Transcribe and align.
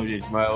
Gente, 0.00 0.30
mas 0.30 0.48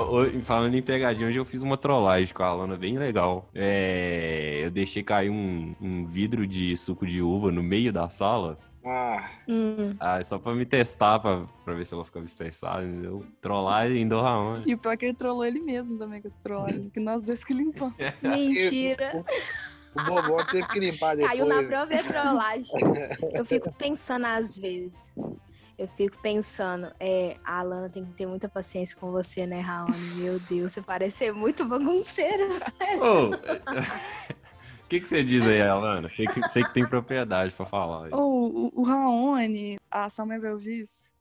falando 0.45 0.75
em 0.75 0.81
pegadinha, 0.81 1.27
hoje 1.29 1.39
eu 1.39 1.45
fiz 1.45 1.61
uma 1.61 1.77
trollagem 1.77 2.33
com 2.33 2.43
a 2.43 2.47
Alana 2.47 2.75
bem 2.77 2.97
legal. 2.97 3.49
É, 3.53 4.61
eu 4.63 4.71
deixei 4.71 5.03
cair 5.03 5.29
um, 5.29 5.75
um 5.81 6.05
vidro 6.05 6.45
de 6.47 6.75
suco 6.77 7.05
de 7.05 7.21
uva 7.21 7.51
no 7.51 7.61
meio 7.63 7.91
da 7.93 8.09
sala. 8.09 8.57
Ah, 8.85 9.29
Hum. 9.49 9.95
Ah, 9.99 10.23
só 10.23 10.37
pra 10.39 10.53
me 10.53 10.65
testar, 10.65 11.19
pra, 11.19 11.45
pra 11.65 11.73
ver 11.73 11.85
se 11.85 11.93
ela 11.93 12.05
ficava 12.05 12.25
estressada, 12.25 12.83
entendeu? 12.85 13.25
Trollagem 13.41 14.07
do 14.07 14.21
Raoni. 14.21 14.63
E 14.65 14.73
o 14.73 14.77
pior 14.77 14.91
é 14.93 14.97
que 14.97 15.05
ele 15.05 15.13
trollou 15.13 15.43
ele 15.45 15.59
mesmo 15.59 15.97
também 15.97 16.21
com 16.21 16.27
essa 16.27 16.37
trollagem, 16.41 16.89
que 16.89 16.99
nós 16.99 17.21
dois 17.21 17.43
que 17.43 17.53
limpamos. 17.53 17.95
Mentira. 18.21 19.25
o 19.93 20.03
Bobó 20.05 20.43
teve 20.45 20.67
que 20.69 20.79
limpar 20.79 21.17
depois. 21.17 21.37
Caiu 21.37 21.47
na 21.47 21.63
própria 21.67 22.01
trollagem. 22.03 22.71
Eu 23.33 23.43
fico 23.43 23.73
pensando 23.73 24.25
às 24.25 24.57
vezes. 24.57 24.93
Eu 25.77 25.87
fico 25.89 26.17
pensando, 26.23 26.91
é, 26.99 27.37
a 27.43 27.59
Alana 27.59 27.87
tem 27.87 28.03
que 28.03 28.11
ter 28.13 28.25
muita 28.25 28.49
paciência 28.49 28.97
com 28.99 29.11
você, 29.11 29.45
né, 29.45 29.59
Raoni? 29.59 29.93
Meu 30.17 30.39
Deus, 30.49 30.73
você 30.73 30.81
parece 30.81 31.17
ser 31.17 31.31
muito 31.33 31.63
bagunceira. 31.65 32.47
Ô, 32.99 33.31
O 33.33 33.37
que, 34.89 34.99
que 34.99 35.07
você 35.07 35.23
diz 35.23 35.45
aí, 35.45 35.61
Alana? 35.61 36.09
Sei 36.09 36.25
que, 36.25 36.47
sei 36.49 36.63
que 36.63 36.73
tem 36.73 36.87
propriedade 36.87 37.53
pra 37.53 37.65
falar. 37.65 38.11
Ou 38.11 38.71
o, 38.73 38.81
o 38.81 38.83
Raoni, 38.83 39.77
a 39.91 40.09
sua 40.09 40.25
mãe 40.25 40.39
vai 40.39 40.51
ouvir 40.51 40.79
isso? 40.81 41.13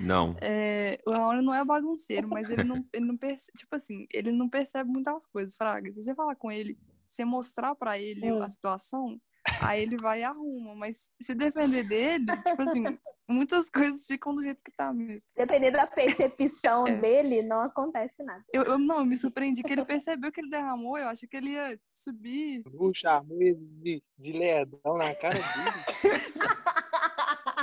Não. 0.00 0.36
É, 0.40 0.98
o 1.06 1.10
Raoni 1.12 1.42
não 1.42 1.54
é 1.54 1.64
bagunceiro, 1.64 2.28
mas 2.28 2.50
ele 2.50 2.64
não, 2.64 2.84
ele 2.92 3.04
não 3.04 3.16
percebe, 3.16 3.58
tipo 3.58 3.74
assim, 3.76 4.06
ele 4.12 4.32
não 4.32 4.48
percebe 4.48 4.88
muitas 4.90 5.26
coisas, 5.26 5.54
Fraga. 5.56 5.92
Se 5.92 6.02
você 6.02 6.14
falar 6.14 6.34
com 6.36 6.50
ele, 6.50 6.78
você 7.04 7.24
mostrar 7.24 7.74
pra 7.74 7.98
ele 7.98 8.30
Hum. 8.30 8.42
a 8.42 8.48
situação, 8.48 9.20
aí 9.60 9.82
ele 9.82 9.96
vai 10.00 10.20
e 10.20 10.24
arruma. 10.24 10.74
Mas 10.74 11.12
se 11.20 11.34
depender 11.34 11.82
dele, 11.84 12.26
tipo 12.46 12.62
assim, 12.62 12.84
muitas 13.28 13.70
coisas 13.70 14.06
ficam 14.06 14.34
do 14.34 14.42
jeito 14.42 14.60
que 14.64 14.72
tá 14.76 14.92
mesmo. 14.92 15.30
Dependendo 15.36 15.76
da 15.76 15.86
percepção 15.86 16.86
É. 16.86 16.96
dele, 16.96 17.42
não 17.42 17.60
acontece 17.60 18.22
nada. 18.22 18.44
Eu, 18.52 18.62
eu 18.62 18.78
não, 18.78 18.98
eu 18.98 19.04
me 19.04 19.16
surpreendi 19.16 19.62
que 19.62 19.72
ele 19.72 19.84
percebeu 19.84 20.30
que 20.32 20.40
ele 20.40 20.50
derramou, 20.50 20.98
eu 20.98 21.08
achei 21.08 21.28
que 21.28 21.36
ele 21.36 21.50
ia 21.50 21.78
subir. 21.92 22.62
O 22.72 22.92
ele 23.40 23.54
de, 23.82 24.02
de 24.18 24.32
ledão 24.32 24.94
na 24.96 25.14
cara 25.14 25.34
dele. 25.38 26.24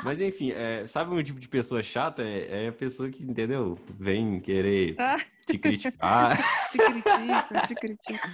Mas 0.04 0.20
enfim, 0.22 0.52
é, 0.52 0.86
sabe 0.88 1.14
um 1.14 1.22
tipo 1.24 1.40
de 1.40 1.48
pessoa 1.48 1.82
chata? 1.84 2.24
É, 2.24 2.66
é 2.66 2.68
a 2.70 2.72
pessoa 2.72 3.10
que, 3.10 3.24
entendeu? 3.24 3.78
Vem 4.00 4.40
querer 4.40 4.96
Ah. 5.00 5.18
te 5.46 5.58
criticar. 5.58 6.38
Te 6.72 6.78
critica, 6.78 7.62
te 7.68 7.76
critica. 7.76 8.30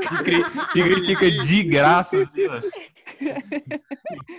te, 0.00 0.24
cri- 0.24 0.72
te 0.72 0.82
critica 0.82 1.30
de 1.30 1.62
graça, 1.64 2.22
assim, 2.22 2.46
ó. 2.46 2.60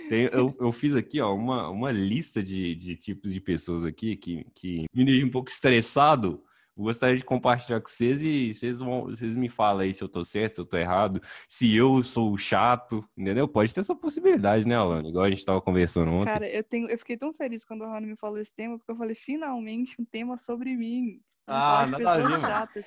Tem- 0.08 0.28
eu, 0.32 0.54
eu 0.60 0.72
fiz 0.72 0.96
aqui, 0.96 1.20
ó, 1.20 1.34
uma, 1.34 1.68
uma 1.70 1.90
lista 1.92 2.42
de, 2.42 2.74
de 2.74 2.96
tipos 2.96 3.32
de 3.32 3.40
pessoas 3.40 3.84
aqui 3.84 4.16
que, 4.16 4.44
que 4.54 4.84
me 4.94 5.04
deixam 5.04 5.28
um 5.28 5.30
pouco 5.30 5.48
estressado. 5.50 6.42
Gostaria 6.76 7.16
de 7.16 7.24
compartilhar 7.24 7.80
com 7.80 7.88
vocês 7.88 8.20
e 8.22 8.52
vocês, 8.52 8.78
vão, 8.80 9.02
vocês 9.04 9.36
me 9.36 9.48
falam 9.48 9.82
aí 9.82 9.92
se 9.92 10.02
eu 10.02 10.08
tô 10.08 10.24
certo, 10.24 10.54
se 10.56 10.60
eu 10.60 10.66
tô 10.66 10.76
errado, 10.76 11.20
se 11.46 11.74
eu 11.74 12.02
sou 12.02 12.36
chato, 12.36 13.04
entendeu? 13.16 13.46
Pode 13.46 13.72
ter 13.72 13.80
essa 13.80 13.94
possibilidade, 13.94 14.66
né, 14.66 14.74
Alana? 14.74 15.08
Igual 15.08 15.24
a 15.24 15.30
gente 15.30 15.44
tava 15.44 15.60
conversando 15.60 16.10
ontem. 16.10 16.24
Cara, 16.32 16.48
eu, 16.48 16.64
tenho, 16.64 16.88
eu 16.90 16.98
fiquei 16.98 17.16
tão 17.16 17.32
feliz 17.32 17.64
quando 17.64 17.82
o 17.82 17.86
Raoni 17.86 18.06
me 18.08 18.16
falou 18.16 18.38
esse 18.38 18.54
tema, 18.54 18.76
porque 18.76 18.90
eu 18.90 18.96
falei, 18.96 19.14
finalmente, 19.14 19.94
um 20.00 20.04
tema 20.04 20.36
sobre 20.36 20.76
mim. 20.76 21.20
Vamos 21.46 21.64
Ah, 21.64 21.70
falar 21.70 21.84
de 21.84 21.90
nada 21.92 22.10
a 22.10 22.22
pessoas 22.26 22.40
chatas. 22.40 22.86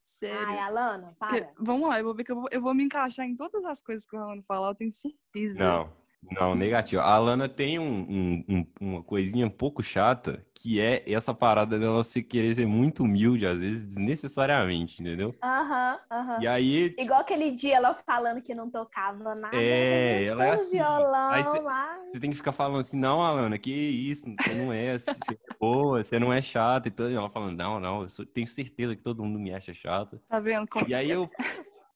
Sério. 0.00 0.48
Ai, 0.48 0.58
Alana, 0.58 1.16
para. 1.18 1.50
vamos 1.58 1.88
lá, 1.88 1.98
eu 1.98 2.04
vou 2.04 2.14
ver 2.14 2.24
que 2.24 2.30
eu 2.30 2.36
vou, 2.36 2.46
eu 2.52 2.60
vou 2.60 2.74
me 2.74 2.84
encaixar 2.84 3.26
em 3.26 3.34
todas 3.34 3.64
as 3.64 3.80
coisas 3.82 4.06
que 4.06 4.14
o 4.14 4.18
Raoni 4.18 4.42
falar, 4.42 4.68
eu 4.68 4.74
tenho 4.74 4.92
certeza. 4.92 5.58
Não, 5.64 5.90
não, 6.30 6.54
negativo. 6.54 7.02
A 7.02 7.06
Alana 7.14 7.48
tem 7.48 7.78
um- 7.78 7.84
um- 8.08 8.44
um- 8.48 8.66
uma 8.80 9.02
coisinha 9.02 9.46
um 9.46 9.50
pouco 9.50 9.82
chata, 9.82 10.44
que 10.54 10.80
é 10.80 11.02
essa 11.10 11.34
parada 11.34 11.78
dela 11.78 12.02
se 12.02 12.22
querer 12.22 12.54
ser 12.54 12.66
muito 12.66 13.02
humilde, 13.04 13.46
às 13.46 13.60
vezes 13.60 13.84
desnecessariamente, 13.86 15.00
entendeu? 15.00 15.34
Aham, 15.42 16.00
aham. 16.10 16.40
E 16.42 16.46
aí, 16.46 16.94
Igual 16.98 17.20
aquele 17.20 17.50
dia 17.50 17.76
ela 17.76 17.94
falando 18.06 18.40
que 18.42 18.54
não 18.54 18.70
tocava 18.70 19.34
nada. 19.34 19.56
É, 19.56 20.24
ela 20.24 20.44
é 20.46 20.50
assim. 20.52 20.78
violão 20.78 21.30
Aí 21.30 21.44
cê- 21.44 21.60
lá. 21.60 21.98
você 22.10 22.20
tem 22.20 22.30
que 22.30 22.36
ficar 22.36 22.52
falando 22.52 22.80
assim, 22.80 22.96
não, 22.98 23.22
Alana, 23.22 23.58
que 23.58 23.70
isso, 23.70 24.26
você 24.38 24.54
não 24.54 24.72
é, 24.72 24.96
você 24.98 25.34
é 25.34 25.36
boa, 25.60 26.02
você 26.02 26.18
não 26.18 26.32
é 26.32 26.40
chata 26.40 26.88
e 26.88 26.90
tudo. 26.90 27.10
E 27.10 27.14
ela 27.14 27.28
falando, 27.30 27.56
não, 27.58 27.78
não, 27.78 28.02
eu 28.02 28.08
sou- 28.08 28.24
tenho 28.26 28.46
certeza 28.46 28.96
que 28.96 29.02
todo 29.02 29.22
mundo 29.22 29.38
me 29.38 29.52
acha 29.52 29.74
chata. 29.74 30.20
Tá 30.28 30.40
vendo? 30.40 30.66
Como- 30.68 30.88
E 30.88 30.94
aí 30.94 31.10
eu, 31.10 31.28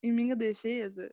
Em 0.03 0.13
minha 0.13 0.37
defesa, 0.37 1.11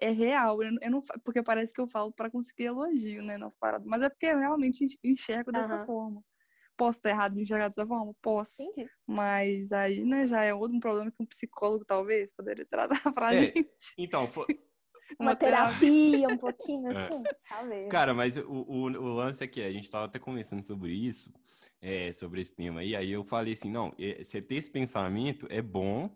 é 0.00 0.10
real. 0.10 0.62
Eu, 0.62 0.72
eu 0.80 0.90
não, 0.90 1.02
porque 1.24 1.42
parece 1.42 1.72
que 1.72 1.80
eu 1.80 1.88
falo 1.88 2.12
pra 2.12 2.30
conseguir 2.30 2.64
elogio, 2.64 3.22
né, 3.22 3.38
nas 3.38 3.54
paradas. 3.56 3.86
Mas 3.86 4.02
é 4.02 4.08
porque 4.08 4.26
eu 4.26 4.38
realmente 4.38 4.84
enx- 4.84 4.98
enxergo 5.04 5.52
dessa 5.52 5.76
Aham. 5.76 5.86
forma. 5.86 6.22
Posso 6.76 6.98
estar 6.98 7.08
errado 7.10 7.38
em 7.38 7.42
enxergar 7.42 7.68
dessa 7.68 7.86
forma? 7.86 8.12
Posso. 8.20 8.62
Entendi. 8.62 8.90
Mas 9.06 9.72
aí, 9.72 10.04
né, 10.04 10.26
já 10.26 10.44
é 10.44 10.52
outro 10.52 10.78
problema 10.78 11.10
que 11.10 11.22
um 11.22 11.26
psicólogo 11.26 11.84
talvez 11.86 12.30
poderia 12.32 12.66
tratar 12.66 13.00
pra 13.14 13.34
É. 13.34 13.36
gente. 13.36 13.66
então, 13.96 14.28
foi- 14.28 14.46
Uma 15.18 15.36
terapia. 15.36 15.78
terapia, 15.78 16.28
um 16.28 16.36
pouquinho 16.36 16.88
É. 16.90 17.06
assim, 17.06 17.22
talvez. 17.48 17.88
Cara, 17.90 18.12
mas 18.12 18.36
o, 18.36 18.42
o, 18.50 18.82
o 18.84 19.14
lance 19.14 19.42
é 19.44 19.46
que 19.46 19.62
a 19.62 19.70
gente 19.72 19.88
tava 19.90 20.06
até 20.06 20.18
conversando 20.18 20.62
sobre 20.64 20.92
isso, 20.92 21.32
é, 21.80 22.10
sobre 22.12 22.40
esse 22.40 22.54
tema 22.54 22.80
aí, 22.80 22.94
aí 22.96 23.12
eu 23.12 23.24
falei 23.24 23.52
assim, 23.52 23.70
não, 23.70 23.94
é, 23.98 24.24
você 24.24 24.42
ter 24.42 24.56
esse 24.56 24.70
pensamento 24.70 25.46
é 25.48 25.62
bom, 25.62 26.10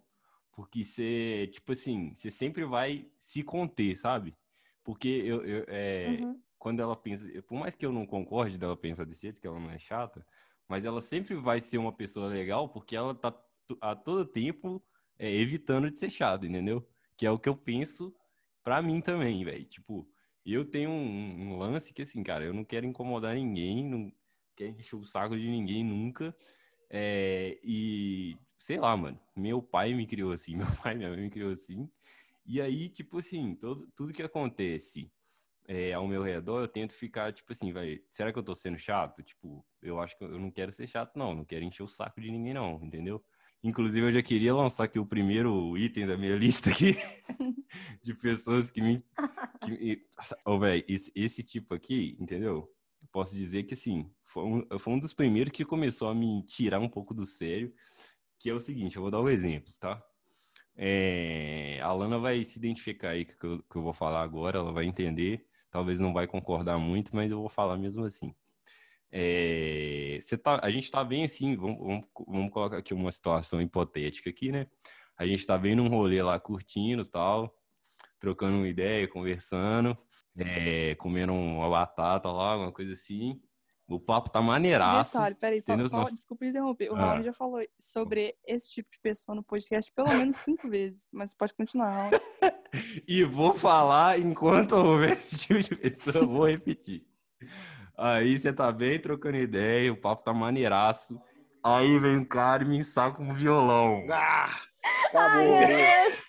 porque 0.52 0.84
você, 0.84 1.48
tipo 1.52 1.72
assim, 1.72 2.14
você 2.14 2.30
sempre 2.30 2.64
vai 2.64 3.10
se 3.16 3.42
conter, 3.42 3.96
sabe? 3.96 4.36
Porque 4.84 5.08
eu, 5.08 5.44
eu, 5.44 5.64
é, 5.68 6.26
Uhum. 6.26 6.42
quando 6.58 6.80
ela 6.80 6.96
pensa, 6.96 7.26
por 7.42 7.58
mais 7.58 7.74
que 7.74 7.84
eu 7.86 7.92
não 7.92 8.06
concorde 8.06 8.58
dela 8.58 8.76
pensar 8.76 9.04
desse 9.04 9.22
jeito, 9.22 9.40
que 9.40 9.46
ela 9.46 9.60
não 9.60 9.70
é 9.70 9.78
chata, 9.78 10.26
mas 10.68 10.84
ela 10.84 11.00
sempre 11.00 11.34
vai 11.34 11.60
ser 11.60 11.78
uma 11.78 11.92
pessoa 11.92 12.28
legal, 12.28 12.68
porque 12.68 12.96
ela 12.96 13.14
tá 13.14 13.34
a 13.80 13.94
todo 13.94 14.24
tempo 14.26 14.82
é, 15.18 15.30
evitando 15.32 15.90
de 15.90 15.98
ser 15.98 16.10
chata, 16.10 16.46
entendeu? 16.46 16.86
Que 17.16 17.26
é 17.26 17.30
o 17.30 17.38
que 17.38 17.48
eu 17.48 17.56
penso 17.56 18.14
pra 18.62 18.82
mim 18.82 19.00
também, 19.00 19.44
velho. 19.44 19.64
Tipo, 19.66 20.08
eu 20.44 20.64
tenho 20.64 20.90
um, 20.90 21.52
um 21.54 21.58
lance 21.58 21.92
que, 21.92 22.02
assim, 22.02 22.22
cara, 22.22 22.44
eu 22.44 22.54
não 22.54 22.64
quero 22.64 22.86
incomodar 22.86 23.34
ninguém, 23.34 23.84
não 23.84 24.12
quero 24.56 24.70
encher 24.78 24.96
o 24.96 25.04
saco 25.04 25.36
de 25.36 25.48
ninguém 25.48 25.84
nunca. 25.84 26.34
É, 26.90 27.58
e, 27.62 28.36
sei 28.60 28.78
lá, 28.78 28.96
mano, 28.96 29.18
meu 29.34 29.62
pai 29.62 29.94
me 29.94 30.06
criou 30.06 30.32
assim, 30.32 30.56
meu 30.58 30.68
pai 30.82 30.94
minha 30.94 31.08
mãe 31.10 31.20
me 31.22 31.30
criou 31.30 31.50
assim. 31.52 31.90
E 32.46 32.60
aí, 32.60 32.88
tipo 32.88 33.18
assim, 33.18 33.54
todo, 33.56 33.88
tudo 33.96 34.12
que 34.12 34.22
acontece 34.22 35.10
é, 35.68 35.92
ao 35.94 36.06
meu 36.08 36.22
redor, 36.22 36.60
eu 36.62 36.68
tento 36.68 36.92
ficar, 36.92 37.32
tipo 37.32 37.52
assim, 37.52 37.72
vai, 37.72 38.00
será 38.10 38.32
que 38.32 38.38
eu 38.38 38.42
tô 38.42 38.54
sendo 38.54 38.78
chato? 38.78 39.22
Tipo, 39.22 39.64
eu 39.82 40.00
acho 40.00 40.18
que 40.18 40.24
eu 40.24 40.38
não 40.38 40.50
quero 40.50 40.72
ser 40.72 40.86
chato, 40.88 41.16
não, 41.16 41.34
não 41.34 41.44
quero 41.44 41.64
encher 41.64 41.82
o 41.84 41.88
saco 41.88 42.20
de 42.20 42.30
ninguém, 42.30 42.54
não, 42.54 42.80
entendeu? 42.84 43.24
Inclusive, 43.62 44.06
eu 44.06 44.12
já 44.12 44.22
queria 44.22 44.54
lançar 44.54 44.84
aqui 44.84 44.98
o 44.98 45.06
primeiro 45.06 45.76
item 45.78 46.06
da 46.06 46.16
minha 46.16 46.34
lista 46.36 46.70
aqui 46.70 46.96
de 48.02 48.14
pessoas 48.14 48.70
que 48.70 48.80
me. 48.80 49.04
Que, 49.60 49.70
me- 49.70 50.02
Ô, 50.44 50.58
velho, 50.58 50.84
esse, 50.88 51.12
esse 51.14 51.42
tipo 51.42 51.74
aqui, 51.74 52.16
entendeu? 52.20 52.70
Eu 53.02 53.08
Posso 53.12 53.34
dizer 53.36 53.64
que, 53.64 53.74
assim, 53.74 54.10
foi 54.24 54.44
um, 54.44 54.78
foi 54.78 54.92
um 54.94 54.98
dos 54.98 55.14
primeiros 55.14 55.52
que 55.52 55.64
começou 55.64 56.08
a 56.08 56.14
me 56.14 56.42
tirar 56.46 56.78
um 56.80 56.88
pouco 56.88 57.14
do 57.14 57.24
sério, 57.24 57.72
que 58.40 58.48
é 58.48 58.54
o 58.54 58.58
seguinte, 58.58 58.96
eu 58.96 59.02
vou 59.02 59.10
dar 59.10 59.20
um 59.20 59.28
exemplo, 59.28 59.70
tá? 59.78 60.02
É, 60.74 61.78
a 61.82 61.92
Lana 61.92 62.18
vai 62.18 62.42
se 62.42 62.58
identificar 62.58 63.10
aí 63.10 63.26
que 63.26 63.44
eu, 63.44 63.62
que 63.62 63.76
eu 63.76 63.82
vou 63.82 63.92
falar 63.92 64.22
agora, 64.22 64.58
ela 64.58 64.72
vai 64.72 64.86
entender, 64.86 65.46
talvez 65.70 66.00
não 66.00 66.14
vai 66.14 66.26
concordar 66.26 66.78
muito, 66.78 67.14
mas 67.14 67.30
eu 67.30 67.38
vou 67.38 67.50
falar 67.50 67.76
mesmo 67.76 68.02
assim. 68.02 68.34
É, 69.12 70.18
tá, 70.42 70.58
a 70.62 70.70
gente 70.70 70.90
tá 70.90 71.04
bem 71.04 71.24
assim, 71.24 71.54
vamos, 71.54 71.78
vamos, 71.78 72.04
vamos 72.26 72.50
colocar 72.50 72.78
aqui 72.78 72.94
uma 72.94 73.12
situação 73.12 73.60
hipotética 73.60 74.30
aqui, 74.30 74.50
né? 74.50 74.66
A 75.18 75.26
gente 75.26 75.46
tá 75.46 75.58
bem 75.58 75.74
num 75.76 75.88
rolê 75.88 76.22
lá 76.22 76.40
curtindo 76.40 77.04
tal, 77.04 77.54
trocando 78.18 78.56
uma 78.56 78.68
ideia, 78.68 79.06
conversando, 79.06 79.98
é, 80.34 80.94
comendo 80.94 81.34
uma 81.34 81.68
batata 81.68 82.32
lá, 82.32 82.56
uma 82.56 82.72
coisa 82.72 82.94
assim. 82.94 83.38
O 83.90 83.98
papo 83.98 84.30
tá 84.30 84.40
maneiraço. 84.40 85.14
Detalhe, 85.18 85.34
peraí, 85.34 85.60
só, 85.60 85.76
só 85.88 85.96
Nós- 86.02 86.12
desculpa 86.14 86.46
interromper. 86.46 86.90
O 86.92 86.94
Ah. 86.94 86.98
Raoni 87.00 87.24
já 87.24 87.32
falou 87.32 87.60
sobre 87.78 88.36
esse 88.46 88.70
tipo 88.70 88.88
de 88.90 88.98
pessoa 89.00 89.34
no 89.34 89.42
podcast 89.42 89.92
pelo 89.92 90.08
menos 90.10 90.36
cinco 90.36 90.68
vezes, 90.68 91.08
mas 91.12 91.34
pode 91.34 91.52
continuar. 91.54 91.92
Raoni. 91.92 92.10
E 93.08 93.24
vou 93.24 93.52
falar 93.52 94.20
enquanto 94.20 94.72
houver 94.76 95.14
esse 95.14 95.36
tipo 95.36 95.58
de 95.58 95.74
pessoa, 95.74 96.18
eu 96.18 96.28
vou 96.28 96.46
repetir. 96.46 97.04
Aí 97.98 98.38
você 98.38 98.52
tá 98.52 98.70
bem 98.70 99.00
trocando 99.00 99.38
ideia, 99.38 99.92
o 99.92 99.96
papo 100.00 100.22
tá 100.22 100.32
maneiraço. 100.32 101.20
Aí 101.64 101.98
vem 101.98 102.16
um 102.18 102.24
cara 102.24 102.62
e 102.62 102.66
me 102.68 102.84
saca 102.84 103.20
um 103.20 103.34
violão. 103.34 104.04
Ah, 104.08 104.48
tá 105.12 105.32
Ai, 105.32 105.46
bom. 105.46 105.66
Deus. 105.66 106.22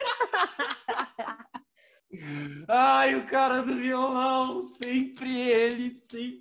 Ai, 2.67 3.15
o 3.15 3.25
cara 3.27 3.61
do 3.61 3.75
violão, 3.75 4.61
sempre 4.61 5.39
ele, 5.39 6.01
sempre 6.11 6.11
ele. 6.11 6.40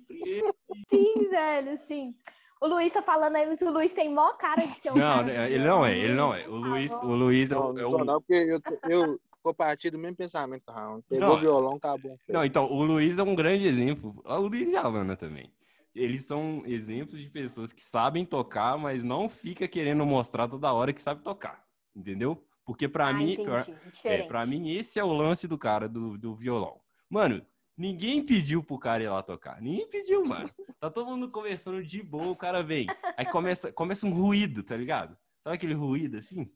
velho, 1.41 1.77
sim. 1.77 2.15
O 2.61 2.67
Luiz 2.67 2.93
tá 2.93 3.01
falando 3.01 3.35
aí, 3.35 3.45
mas 3.47 3.61
o 3.61 3.71
Luiz 3.71 3.91
tem 3.91 4.13
mó 4.13 4.33
cara 4.33 4.65
de 4.65 4.73
ser 4.73 4.91
um 4.91 4.95
Não, 4.95 5.17
cara 5.25 5.49
ele 5.49 5.63
não 5.65 5.85
é, 5.85 5.97
ele 5.97 6.13
não 6.13 6.33
é. 6.33 6.47
O 6.47 6.55
Luiz, 6.55 6.91
o 6.91 7.13
Luiz 7.13 7.51
é 7.51 7.55
Não, 7.55 7.73
o. 7.73 7.79
é 7.79 7.85
o- 7.85 8.05
não, 8.05 8.21
porque 8.21 8.59
eu, 8.87 9.19
compartilho 9.41 9.93
do 9.93 9.97
mesmo 9.97 10.15
pensamento 10.17 10.61
com 10.63 10.71
o 10.71 10.75
Raul. 10.75 11.03
Pegou 11.09 11.27
Não, 11.27 11.35
o 11.35 11.39
violão, 11.39 11.75
acabou. 11.77 12.15
Não, 12.29 12.45
então, 12.45 12.65
o 12.71 12.83
Luiz 12.83 13.17
é 13.17 13.23
um 13.23 13.33
grande 13.33 13.65
exemplo. 13.65 14.21
O 14.23 14.35
Luiz 14.37 14.67
e 14.69 14.75
a 14.75 14.87
Lana 14.87 15.15
também. 15.17 15.51
eles 15.95 16.23
são 16.25 16.61
exemplos 16.67 17.19
de 17.19 17.29
pessoas 17.29 17.73
que 17.73 17.81
sabem 17.83 18.23
tocar, 18.23 18.77
mas 18.77 19.03
não 19.03 19.27
fica 19.27 19.67
querendo 19.67 20.05
mostrar 20.05 20.47
toda 20.47 20.71
hora 20.71 20.93
que 20.93 21.01
sabe 21.01 21.23
tocar, 21.23 21.65
entendeu? 21.95 22.45
Porque 22.63 22.87
pra 22.87 23.07
Ah, 23.09 23.13
mim, 23.13 23.35
pra, 23.43 24.43
é, 24.43 24.45
mim 24.45 24.69
esse 24.69 24.99
é 24.99 25.03
o 25.03 25.11
lance 25.11 25.47
do 25.47 25.57
cara 25.57 25.89
do, 25.89 26.17
do 26.17 26.35
violão. 26.35 26.79
Mano, 27.09 27.45
ninguém 27.81 28.23
pediu 28.23 28.63
pro 28.63 28.77
cara 28.77 29.03
ir 29.03 29.09
lá 29.09 29.23
tocar. 29.23 29.59
Ninguém 29.59 29.89
pediu, 29.89 30.23
mano. 30.25 30.49
Tá 30.79 30.89
todo 30.89 31.07
mundo 31.07 31.29
conversando 31.31 31.83
de 31.83 32.03
boa, 32.03 32.31
o 32.31 32.35
cara 32.35 32.61
vem. 32.61 32.87
Aí 33.17 33.25
começa, 33.25 33.73
começa 33.73 34.05
um 34.05 34.13
ruído, 34.13 34.63
tá 34.63 34.77
ligado? 34.77 35.17
Sabe 35.43 35.55
aquele 35.55 35.73
ruído 35.73 36.17
assim? 36.17 36.53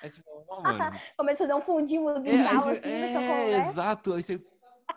Aí 0.00 0.08
você 0.08 0.22
fala, 0.22 0.44
"Ó, 0.48 0.62
mano, 0.62 0.78
Começou 1.18 1.44
a 1.44 1.48
dar 1.48 1.56
um 1.56 1.60
fundinho 1.60 2.08
é, 2.08 2.14
musical 2.18 2.62
você- 2.62 2.70
assim 2.70 2.90
é, 2.92 3.58
exato. 3.58 4.14
Aí, 4.14 4.22
você- 4.22 4.40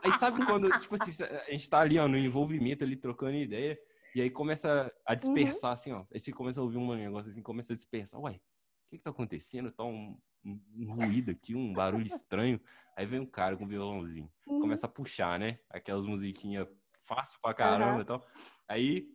aí 0.03 0.11
sabe 0.11 0.45
quando, 0.45 0.71
tipo 0.79 0.93
assim, 0.93 1.23
a 1.23 1.51
gente 1.51 1.69
tá 1.69 1.79
ali, 1.79 1.97
ó, 1.97 2.07
no 2.07 2.17
envolvimento 2.17 2.83
ali, 2.83 2.95
trocando 2.95 3.35
ideia, 3.35 3.77
e 4.13 4.21
aí 4.21 4.29
começa 4.29 4.93
a 5.05 5.15
dispersar, 5.15 5.71
assim, 5.71 5.91
ó. 5.91 6.05
Aí 6.13 6.19
você 6.19 6.31
começa 6.31 6.59
a 6.59 6.63
ouvir 6.63 6.77
um 6.77 6.93
negócio 6.95 7.31
assim, 7.31 7.41
começa 7.41 7.73
a 7.73 7.75
dispersar. 7.75 8.19
Ué, 8.21 8.33
o 8.33 8.39
que 8.91 8.97
que 8.99 9.03
tá 9.03 9.09
acontecendo? 9.09 9.71
Tá 9.71 9.83
um, 9.83 10.17
um- 10.43 10.59
um 10.75 10.93
ruído 10.93 11.31
aqui, 11.31 11.55
um 11.55 11.73
barulho 11.73 12.05
estranho. 12.05 12.59
Aí 12.95 13.05
vem 13.05 13.19
um 13.19 13.25
cara 13.25 13.55
com 13.57 13.67
violãozinho. 13.67 14.29
Uhum. 14.45 14.59
Começa 14.61 14.85
a 14.85 14.89
puxar, 14.89 15.39
né? 15.39 15.59
Aquelas 15.69 16.05
musiquinhas 16.05 16.67
fácil 17.05 17.39
pra 17.41 17.53
caramba 17.53 17.93
Aham. 17.93 18.01
e 18.01 18.05
tal. 18.05 18.27
Aí 18.67 19.07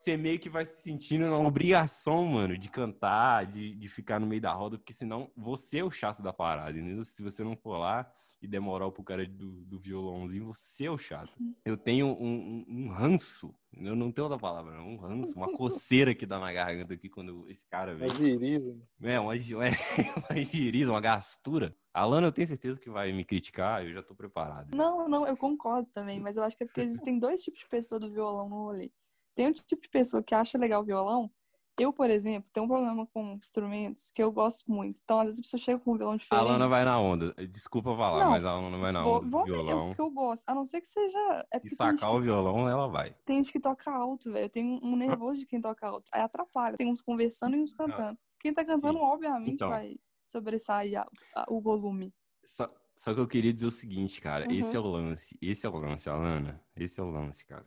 você 0.00 0.16
meio 0.16 0.38
que 0.38 0.48
vai 0.48 0.64
se 0.64 0.80
sentindo 0.82 1.28
na 1.28 1.36
obrigação, 1.36 2.24
mano, 2.24 2.56
de 2.56 2.70
cantar, 2.70 3.44
de, 3.44 3.74
de 3.74 3.86
ficar 3.86 4.18
no 4.18 4.26
meio 4.26 4.40
da 4.40 4.50
roda, 4.50 4.78
porque 4.78 4.94
senão 4.94 5.30
você 5.36 5.80
é 5.80 5.84
o 5.84 5.90
chato 5.90 6.22
da 6.22 6.32
parada, 6.32 6.70
entendeu? 6.78 7.04
Se 7.04 7.22
você 7.22 7.44
não 7.44 7.54
for 7.54 7.76
lá 7.76 8.10
e 8.40 8.48
demorar 8.48 8.90
pro 8.92 9.04
cara 9.04 9.26
do, 9.26 9.62
do 9.66 9.78
violãozinho, 9.78 10.46
você 10.46 10.86
é 10.86 10.90
o 10.90 10.96
chato. 10.96 11.34
Eu 11.66 11.76
tenho 11.76 12.06
um, 12.06 12.14
um- 12.18 12.64
um 12.66 12.88
ranço, 12.88 13.54
eu 13.76 13.94
não 13.94 14.10
tenho 14.10 14.24
outra 14.26 14.40
palavra, 14.40 14.74
não, 14.74 14.88
um 14.88 14.96
ranço, 14.96 15.36
uma 15.36 15.52
coceira 15.54 16.14
que 16.14 16.24
dá 16.24 16.38
na 16.38 16.50
garganta 16.50 16.94
aqui 16.94 17.10
quando 17.10 17.46
esse 17.50 17.66
cara 17.68 17.92
É 17.92 17.96
vem. 17.96 18.08
giriza. 18.08 18.74
É, 19.02 19.20
uma, 19.20 19.34
é, 19.36 19.38
uma 20.30 20.42
giriza, 20.42 20.90
uma 20.90 21.00
gastura. 21.02 21.76
A 21.92 22.06
Lana, 22.06 22.28
eu 22.28 22.32
tenho 22.32 22.48
certeza 22.48 22.80
que 22.80 22.88
vai 22.88 23.12
me 23.12 23.22
criticar, 23.22 23.84
eu 23.84 23.92
já 23.92 24.02
tô 24.02 24.14
preparado. 24.14 24.74
Não, 24.74 25.06
não, 25.06 25.26
eu 25.26 25.36
concordo 25.36 25.90
também, 25.92 26.18
mas 26.18 26.38
eu 26.38 26.42
acho 26.42 26.56
que 26.56 26.62
é 26.64 26.66
porque 26.66 26.80
existem 26.80 27.18
dois 27.18 27.42
tipos 27.42 27.60
de 27.60 27.68
pessoa 27.68 28.00
do 28.00 28.10
violão 28.10 28.48
no 28.48 28.62
rolê. 28.64 28.90
Tem 29.34 29.46
um 29.48 29.52
tipo 29.52 29.80
de 29.80 29.88
pessoa 29.88 30.22
que 30.22 30.34
acha 30.34 30.58
legal 30.58 30.82
o 30.82 30.84
violão. 30.84 31.30
Eu, 31.78 31.94
por 31.94 32.10
exemplo, 32.10 32.50
tenho 32.52 32.66
um 32.66 32.68
problema 32.68 33.06
com 33.06 33.32
instrumentos 33.32 34.10
que 34.10 34.22
eu 34.22 34.30
gosto 34.30 34.70
muito. 34.70 35.00
Então, 35.02 35.18
às 35.20 35.26
vezes 35.26 35.38
a 35.40 35.42
pessoa 35.42 35.60
chega 35.60 35.78
com 35.78 35.92
um 35.92 35.96
violão 35.96 36.14
A 36.14 36.18
diferente. 36.18 36.44
Lana 36.44 36.68
vai 36.68 36.84
na 36.84 37.00
onda. 37.00 37.32
Desculpa 37.48 37.96
falar, 37.96 38.28
mas 38.28 38.44
a 38.44 38.50
Lana 38.52 38.76
vai 38.76 38.92
na 38.92 39.06
onda 39.06 39.26
vou- 39.30 39.40
É 39.42 39.44
violão. 39.46 39.86
porque 39.88 40.02
eu 40.02 40.10
gosto. 40.10 40.46
A 40.46 40.54
não 40.54 40.66
ser 40.66 40.82
que 40.82 40.88
seja. 40.88 41.46
É 41.54 41.58
E 41.64 41.70
sacar 41.70 42.12
o 42.14 42.20
violão, 42.20 42.68
ela 42.68 42.86
vai. 42.86 43.14
tem 43.24 43.36
gente 43.42 43.52
que 43.52 43.60
toca 43.60 43.90
alto, 43.90 44.30
velho. 44.30 44.50
Tem 44.50 44.78
um 44.82 44.94
nervoso 44.94 45.40
de 45.40 45.46
quem 45.46 45.58
toca 45.60 45.86
alto. 45.88 46.06
Aí 46.12 46.20
atrapalha. 46.20 46.76
Tem 46.76 46.86
uns 46.90 47.00
conversando 47.00 47.56
e 47.56 47.60
uns 47.62 47.72
cantando. 47.72 48.18
Quem 48.40 48.52
tá 48.52 48.62
cantando, 48.62 48.98
Sim. 48.98 49.04
obviamente, 49.04 49.52
Então. 49.54 49.70
vai 49.70 49.96
sobressair 50.26 51.00
a- 51.00 51.06
a- 51.34 51.46
o 51.48 51.60
volume. 51.62 52.12
Só, 52.44 52.68
só 52.94 53.14
que 53.14 53.20
eu 53.20 53.26
queria 53.28 53.54
dizer 53.54 53.66
o 53.66 53.70
seguinte, 53.70 54.20
cara. 54.20 54.44
Uhum. 54.44 54.52
Esse 54.52 54.76
é 54.76 54.78
o 54.80 54.86
lance. 54.86 55.38
Esse 55.40 55.66
é 55.66 55.70
o 55.70 55.76
lance, 55.78 56.10
Alana. 56.10 56.62
Esse 56.76 57.00
é 57.00 57.02
o 57.02 57.10
lance, 57.10 57.46
cara. 57.46 57.64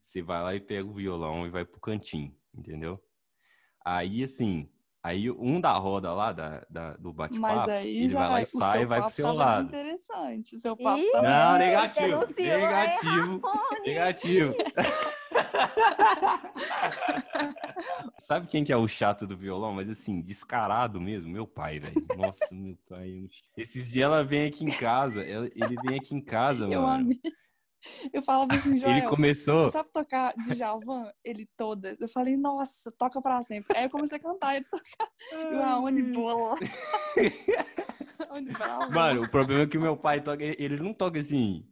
Você 0.00 0.22
vai 0.22 0.42
lá 0.42 0.54
e 0.54 0.60
pega 0.60 0.88
o 0.88 0.92
violão 0.92 1.46
e 1.46 1.50
vai 1.50 1.64
pro 1.64 1.80
cantinho, 1.80 2.34
entendeu? 2.54 3.00
Aí, 3.84 4.22
assim, 4.24 4.68
aí 5.02 5.30
um 5.30 5.60
da 5.60 5.72
roda 5.72 6.12
lá, 6.12 6.32
da, 6.32 6.66
da- 6.68 6.96
do 6.96 7.12
bate-papo, 7.12 7.70
ele 7.70 8.08
vai 8.08 8.28
lá 8.28 8.42
e 8.42 8.46
sai 8.46 8.82
e 8.82 8.86
vai 8.86 9.00
pro 9.00 9.10
seu 9.10 9.32
lado. 9.32 9.68
desinteressante. 9.68 10.56
O 10.56 10.58
seu 10.58 10.76
papo 10.76 10.98
Ih, 11.00 11.12
tava 11.12 11.28
Não, 11.28 11.58
negativo. 11.58 12.24
hein, 12.38 12.58
Negativo. 12.58 13.40
Negativo. 13.84 14.54
Sabe 18.18 18.46
quem 18.46 18.64
que 18.64 18.72
é 18.72 18.76
o 18.76 18.88
chato 18.88 19.26
do 19.26 19.36
violão? 19.36 19.72
Mas 19.72 19.88
assim, 19.88 20.20
descarado 20.20 21.00
mesmo, 21.00 21.30
meu 21.30 21.46
pai, 21.46 21.78
velho. 21.78 22.06
Nossa, 22.16 22.54
meu 22.54 22.76
pai. 22.88 23.28
Esses 23.56 23.88
dias 23.90 24.04
ela 24.04 24.24
vem 24.24 24.46
aqui 24.46 24.64
em 24.64 24.70
casa, 24.70 25.22
ela- 25.22 25.48
ele 25.54 25.76
vem 25.82 25.98
aqui 25.98 26.14
em 26.14 26.20
casa, 26.20 26.64
Eu 26.66 26.82
mano. 26.82 27.04
amei. 27.04 27.20
Eu 28.12 28.22
falava 28.22 28.54
assim, 28.54 28.76
Joel, 28.76 28.98
Ele 28.98 29.06
começou. 29.06 29.64
você 29.64 29.72
sabe 29.72 29.90
tocar 29.92 30.34
Djavan? 30.46 31.10
Ele 31.24 31.48
todas. 31.56 32.00
Eu 32.00 32.08
falei, 32.08 32.36
nossa, 32.36 32.92
toca 32.92 33.20
pra 33.20 33.42
sempre. 33.42 33.76
Aí 33.76 33.84
eu 33.84 33.90
comecei 33.90 34.18
a 34.18 34.20
cantar, 34.20 34.56
ele 34.56 34.66
tocar. 34.70 35.08
E 35.32 35.54
o 35.54 35.60
Raoni 35.60 36.02
bola. 36.02 36.56
Raoni 38.28 38.52
bravo. 38.52 38.92
Mano, 38.92 39.22
o 39.22 39.30
problema 39.30 39.62
é 39.62 39.66
que 39.66 39.78
o 39.78 39.80
meu 39.80 39.96
pai 39.96 40.20
toca, 40.20 40.42
ele 40.44 40.76
não 40.78 40.92
toca 40.92 41.18
assim, 41.18 41.66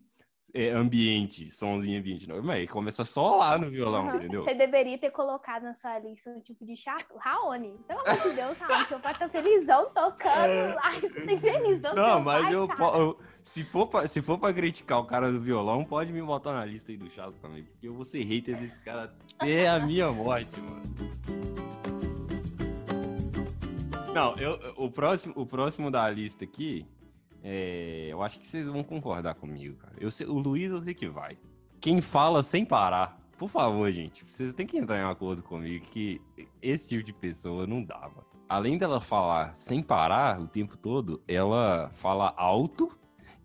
é, 0.54 0.70
ambiente, 0.70 1.48
somzinho 1.50 1.98
ambiente, 2.00 2.28
não. 2.28 2.42
Mas 2.42 2.68
começa 2.70 3.04
só 3.04 3.36
lá 3.36 3.58
no 3.58 3.70
violão, 3.70 4.14
entendeu? 4.16 4.44
Você 4.44 4.54
deveria 4.54 4.96
ter 4.98 5.10
colocado 5.10 5.62
na 5.62 5.74
sua 5.74 5.98
lista 5.98 6.30
o 6.30 6.40
tipo 6.40 6.64
de 6.64 6.76
chato. 6.76 7.16
Raoni, 7.18 7.74
pelo 7.86 8.00
amor 8.00 8.22
de 8.22 8.34
Deus, 8.34 8.58
Raoni, 8.58 8.84
seu 8.86 8.98
pai 9.00 9.14
tá 9.14 9.28
felizão 9.28 9.90
tocando 9.90 10.74
lá. 10.74 10.90
Você 11.00 11.10
tem 11.26 11.38
felizão 11.38 11.94
Não, 11.94 12.20
mas 12.20 12.44
pai, 12.44 12.54
eu- 12.54 13.18
se, 13.42 13.62
for 13.64 13.86
pra, 13.86 14.06
se 14.06 14.22
for 14.22 14.38
pra 14.38 14.52
criticar 14.52 14.98
o 15.00 15.04
cara 15.04 15.30
do 15.30 15.40
violão, 15.40 15.84
pode 15.84 16.12
me 16.12 16.22
botar 16.22 16.52
na 16.52 16.64
lista 16.64 16.90
aí 16.92 16.96
do 16.96 17.10
chato 17.10 17.34
também, 17.40 17.64
porque 17.64 17.86
eu 17.86 17.94
vou 17.94 18.04
ser 18.04 18.22
hater 18.22 18.56
desse 18.58 18.82
cara 18.82 19.14
até 19.38 19.68
a 19.68 19.78
minha 19.78 20.10
morte, 20.10 20.58
mano. 20.60 20.82
Não, 24.14 24.36
eu, 24.38 24.58
o, 24.76 24.90
próximo, 24.90 25.34
o 25.36 25.46
próximo 25.46 25.90
da 25.90 26.08
lista 26.10 26.44
aqui, 26.44 26.86
é, 27.42 28.08
eu 28.10 28.22
acho 28.22 28.38
que 28.40 28.46
vocês 28.46 28.66
vão 28.66 28.82
concordar 28.82 29.34
comigo, 29.34 29.76
cara. 29.76 29.94
Eu 29.98 30.10
sei- 30.10 30.26
o 30.26 30.34
Luiz 30.38 30.70
eu 30.70 30.80
sei 30.82 30.94
que 30.94 31.08
vai. 31.08 31.38
Quem 31.80 32.00
fala 32.00 32.42
sem 32.42 32.64
parar, 32.64 33.18
por 33.36 33.48
favor, 33.48 33.90
gente, 33.92 34.24
vocês 34.24 34.52
têm 34.52 34.66
que 34.66 34.76
entrar 34.76 34.98
em 34.98 35.10
acordo 35.10 35.42
comigo 35.42 35.86
que 35.86 36.20
esse 36.60 36.88
tipo 36.88 37.02
de 37.04 37.12
pessoa 37.12 37.66
não 37.66 37.82
dá, 37.84 38.00
mano. 38.00 38.26
Além 38.48 38.76
dela 38.78 39.00
falar 39.00 39.54
sem 39.54 39.82
parar 39.82 40.40
o 40.40 40.48
tempo 40.48 40.76
todo, 40.76 41.22
ela 41.28 41.90
fala 41.92 42.32
alto 42.36 42.90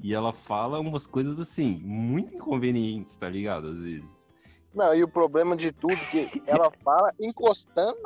e 0.02 0.14
ela 0.14 0.34
fala 0.34 0.80
umas 0.80 1.06
coisas 1.06 1.40
assim, 1.40 1.78
muito 1.84 2.34
inconvenientes, 2.36 3.16
tá 3.18 3.30
ligado? 3.30 3.68
Às 3.68 3.82
vezes. 3.82 4.28
Não, 4.74 4.96
e 4.96 5.04
o 5.04 5.08
problema 5.08 5.56
de 5.56 5.72
tudo 5.72 5.94
é 5.94 6.26
que 6.26 6.42
ela 6.48 6.72
fala 6.84 7.10
encostando 7.22 7.98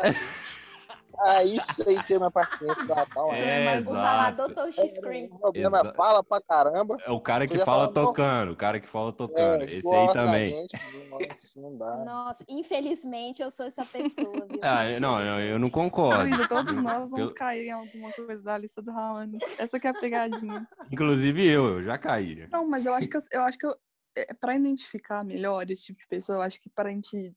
Aí 1.19 1.57
isso 1.57 1.87
aí 1.87 2.01
tem 2.03 2.17
uma 2.17 2.29
paciência 2.31 2.85
da 2.85 3.05
pau. 3.07 3.33
É, 3.33 3.41
né? 3.41 3.65
mas 3.65 3.87
O 3.87 3.91
exato. 3.91 4.05
falador 4.05 4.53
Toshi 4.55 4.89
Scream. 4.89 5.25
O 5.25 5.39
problema 5.39 5.79
Exa- 5.79 5.89
é 5.89 5.93
fala 5.95 6.23
pra 6.23 6.41
caramba. 6.41 6.97
É 7.05 7.09
o 7.11 7.19
cara 7.19 7.47
que 7.47 7.57
fala 7.57 7.65
falar, 7.65 7.87
tocando, 8.07 8.51
o 8.51 8.55
cara 8.55 8.79
que 8.79 8.87
fala 8.87 9.11
tocando. 9.13 9.63
É, 9.63 9.73
Esse 9.77 9.93
aí 9.95 10.13
também. 10.13 10.51
gente, 10.53 10.75
nossa, 11.09 11.61
não 11.61 11.77
dá. 11.77 12.05
Nossa, 12.05 12.43
infelizmente 12.47 13.41
eu 13.41 13.49
sou 13.49 13.65
essa 13.65 13.83
pessoa, 13.85 14.45
viu? 14.47 14.59
Ah, 14.61 14.83
não, 14.99 15.17
não, 15.19 15.39
eu 15.41 15.57
não 15.57 15.69
concordo. 15.69 16.21
Luísa, 16.23 16.47
todos 16.47 16.77
nós 16.81 17.09
vamos 17.09 17.29
Eu- 17.31 17.35
cair 17.35 17.67
em 17.67 17.71
alguma 17.71 18.11
coisa 18.11 18.43
da 18.43 18.57
lista 18.57 18.81
do 18.81 18.91
Raoni. 18.91 19.39
Essa 19.57 19.79
que 19.79 19.87
é 19.87 19.89
a 19.89 19.93
pegadinha. 19.93 20.67
Inclusive 20.91 21.45
eu, 21.45 21.79
eu 21.79 21.83
já 21.83 21.97
caí. 21.97 22.47
Não, 22.51 22.67
mas 22.67 22.85
eu 22.85 22.93
acho 22.93 23.07
que 23.07 23.17
eu, 23.17 23.21
eu 23.31 23.41
acho 23.43 23.57
que 23.57 23.65
eu, 23.65 23.75
é, 24.15 24.33
para 24.33 24.55
identificar 24.55 25.23
melhor 25.23 25.69
esse 25.69 25.85
tipo 25.85 25.99
de 25.99 26.07
pessoa, 26.07 26.37
eu 26.37 26.41
acho 26.41 26.61
que 26.61 26.69
para 26.69 26.89
a 26.89 26.91
gente, 26.91 27.35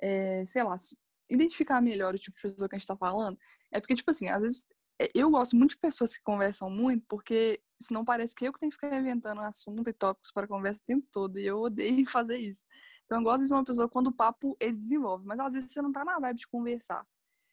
é, 0.00 0.44
sei 0.46 0.62
lá, 0.62 0.76
se- 0.78 0.96
identificar 1.28 1.80
melhor 1.80 2.14
o 2.14 2.18
tipo 2.18 2.36
de 2.36 2.42
pessoa 2.42 2.68
que 2.68 2.76
a 2.76 2.78
gente 2.78 2.88
tá 2.88 2.96
falando, 2.96 3.38
é 3.72 3.80
porque, 3.80 3.94
tipo 3.94 4.10
assim, 4.10 4.28
às 4.28 4.40
vezes 4.40 4.64
é, 5.00 5.10
eu 5.14 5.30
gosto 5.30 5.56
muito 5.56 5.70
de 5.70 5.78
pessoas 5.78 6.16
que 6.16 6.22
conversam 6.22 6.68
muito, 6.70 7.04
porque 7.08 7.62
senão 7.80 8.04
parece 8.04 8.34
que 8.34 8.46
eu 8.46 8.52
que 8.52 8.58
tenho 8.58 8.70
que 8.70 8.76
ficar 8.76 8.96
inventando 8.96 9.40
assunto 9.40 9.88
e 9.88 9.92
tópicos 9.92 10.32
para 10.32 10.48
conversa 10.48 10.82
o 10.82 10.86
tempo 10.86 11.06
todo, 11.12 11.38
e 11.38 11.46
eu 11.46 11.58
odeio 11.58 12.04
fazer 12.10 12.38
isso. 12.38 12.64
Então 13.04 13.18
eu 13.18 13.24
gosto 13.24 13.46
de 13.46 13.52
uma 13.52 13.64
pessoa 13.64 13.88
quando 13.88 14.08
o 14.08 14.12
papo 14.12 14.56
ele 14.60 14.76
desenvolve, 14.76 15.24
mas 15.26 15.38
às 15.40 15.54
vezes 15.54 15.70
você 15.72 15.80
não 15.80 15.92
tá 15.92 16.04
na 16.04 16.18
vibe 16.18 16.40
de 16.40 16.48
conversar. 16.48 17.06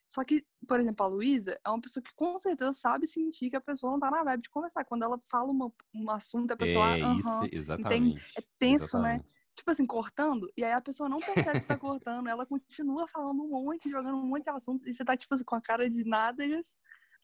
Só 0.08 0.24
que, 0.24 0.46
por 0.68 0.80
exemplo, 0.80 1.06
a 1.06 1.10
Luísa 1.10 1.60
é 1.66 1.70
uma 1.70 1.82
pessoa 1.82 2.04
que 2.04 2.12
com 2.16 2.38
certeza 2.40 2.72
sabe 2.74 3.08
sentir 3.08 3.50
que 3.50 3.56
a 3.56 3.62
pessoa 3.62 3.92
não 3.92 4.00
tá 4.00 4.12
na 4.12 4.24
vibe 4.24 4.44
de 4.44 4.50
conversar. 4.50 4.86
Quando 4.86 5.04
ela 5.04 5.20
fala 5.20 5.52
uma, 5.52 5.72
um 5.94 6.10
assunto, 6.12 6.52
a 6.52 6.58
pessoa, 6.58 6.96
É, 6.96 7.00
isso, 7.18 7.50
exatamente. 7.52 8.24
É 8.38 8.44
tenso, 8.60 9.00
né? 9.00 9.24
Exatamente. 9.56 9.58
Tipo 9.58 9.72
assim, 9.72 9.86
cortando, 9.86 10.52
e 10.58 10.64
aí 10.64 10.72
a 10.74 10.82
pessoa 10.82 11.08
não 11.08 11.18
percebe 11.18 11.60
que 11.60 11.68
tá 11.68 11.78
cortando, 11.78 12.28
ela 12.28 12.46
continua 12.46 13.08
falando 13.08 13.42
um 13.44 13.48
monte, 13.48 13.90
jogando 13.90 14.18
um 14.18 14.28
monte 14.28 14.44
de 14.44 14.50
assuntos, 14.50 14.86
e 14.88 14.94
você 14.94 15.04
tá, 15.06 15.16
tipo 15.16 15.34
assim, 15.34 15.44
com 15.46 15.56
a 15.56 15.62
cara 15.62 15.90
de 15.90 16.04
nádegas, 16.06 16.78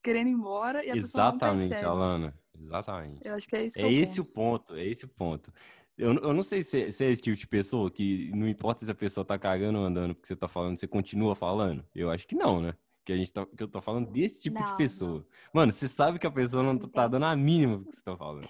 querendo 0.04 0.28
ir 0.28 0.32
embora, 0.32 0.84
e 0.86 0.90
a 0.90 0.94
pessoa 0.94 1.24
não 1.26 1.30
Exatamente, 1.32 1.70
percebe. 1.70 1.90
Alana. 1.90 2.34
Exatamente. 2.58 3.28
Eu 3.28 3.36
acho 3.36 3.48
que 3.48 3.56
é 3.56 3.66
isso 3.66 3.76
que 3.76 3.82
É 3.82 3.86
eu 3.86 3.90
esse 3.92 4.16
penso. 4.18 4.22
o 4.22 4.34
ponto, 4.34 4.76
é 4.76 4.86
esse 4.86 5.06
o 5.06 5.08
ponto. 5.10 5.52
Eu, 5.98 6.14
eu 6.16 6.34
não 6.34 6.42
sei 6.42 6.64
se, 6.64 6.92
se 6.92 7.06
é 7.06 7.10
esse 7.12 7.22
tipo 7.22 7.36
de 7.36 7.48
pessoa 7.48 7.92
que 7.92 8.32
não 8.34 8.48
importa 8.48 8.84
se 8.86 8.90
a 8.92 8.96
pessoa 8.96 9.26
tá 9.26 9.38
cagando 9.38 9.78
ou 9.80 9.86
andando 9.86 10.16
porque 10.16 10.28
você 10.28 10.36
tá 10.36 10.48
falando, 10.48 10.78
você 10.80 10.88
continua 10.88 11.36
falando. 11.36 11.86
Eu 11.94 12.10
acho 12.10 12.28
que 12.28 12.36
não, 12.36 12.62
né? 12.62 12.74
Que, 13.04 13.14
a 13.14 13.18
gente 13.18 13.32
tá, 13.34 13.46
que 13.46 13.62
eu 13.62 13.68
tô 13.68 13.82
falando 13.82 14.10
desse 14.12 14.40
tipo 14.40 14.56
Não, 14.58 14.64
de 14.64 14.70
não. 14.72 14.78
pessoa. 14.78 15.26
Mano, 15.54 15.72
você 15.72 15.88
sabe 15.88 16.18
que 16.20 16.26
a 16.28 16.32
pessoa 16.32 16.64
não 16.64 16.78
tá 16.78 17.08
dando 17.08 17.26
a 17.26 17.36
mínima 17.36 17.78
do 17.80 17.86
que 17.86 17.96
você 17.96 18.04
tá 18.04 18.16
falando. 18.16 18.48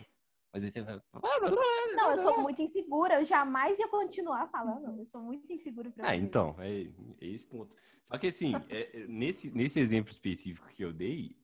Mas 0.54 0.64
aí 0.64 0.72
você 0.72 0.82
vai. 0.82 1.02
Não, 1.96 2.12
eu 2.12 2.18
sou 2.18 2.42
muito 2.42 2.62
insegura, 2.62 3.16
eu 3.16 3.24
jamais 3.24 3.80
ia 3.80 3.88
continuar 3.88 4.48
falando. 4.50 5.00
Eu 5.00 5.06
sou 5.06 5.22
muito 5.22 5.52
insegura 5.52 5.90
pra 5.92 6.10
Ah, 6.10 6.16
então, 6.16 6.56
é, 6.60 6.82
é 6.84 7.28
esse 7.28 7.46
ponto. 7.48 7.76
Só 8.06 8.18
que 8.18 8.28
assim, 8.28 8.54
é- 8.70 9.02
é- 9.04 9.08
nesse, 9.08 9.50
nesse 9.52 9.80
exemplo 9.80 10.12
específico 10.12 10.68
que 10.70 10.84
eu 10.84 10.92
dei, 10.92 11.38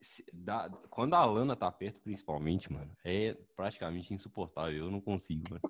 se- 0.00 0.24
dá- 0.32 0.70
quando 0.90 1.14
a 1.14 1.18
Alana 1.18 1.54
tá 1.56 1.70
perto, 1.70 2.00
principalmente, 2.00 2.72
mano, 2.72 2.96
é 3.04 3.34
praticamente 3.54 4.14
insuportável. 4.14 4.84
Eu 4.86 4.90
não 4.90 5.00
consigo, 5.00 5.44
mano. 5.50 5.60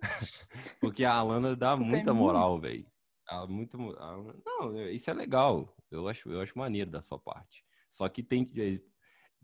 Porque 0.80 1.04
a 1.04 1.14
Alana 1.14 1.54
dá 1.54 1.76
Culpa 1.76 1.84
é 1.84 1.90
muita 1.90 2.14
moral, 2.14 2.60
velho. 2.60 2.86
Ah, 3.28 3.46
muito. 3.46 3.78
ah, 3.98 4.16
não, 4.44 4.76
isso 4.88 5.08
é 5.10 5.14
legal. 5.14 5.76
Eu 5.90 6.08
acho, 6.08 6.30
eu 6.30 6.40
acho 6.40 6.58
maneiro 6.58 6.90
da 6.90 7.00
sua 7.00 7.18
parte. 7.18 7.64
Só 7.88 8.08
que 8.08 8.22
tem, 8.22 8.50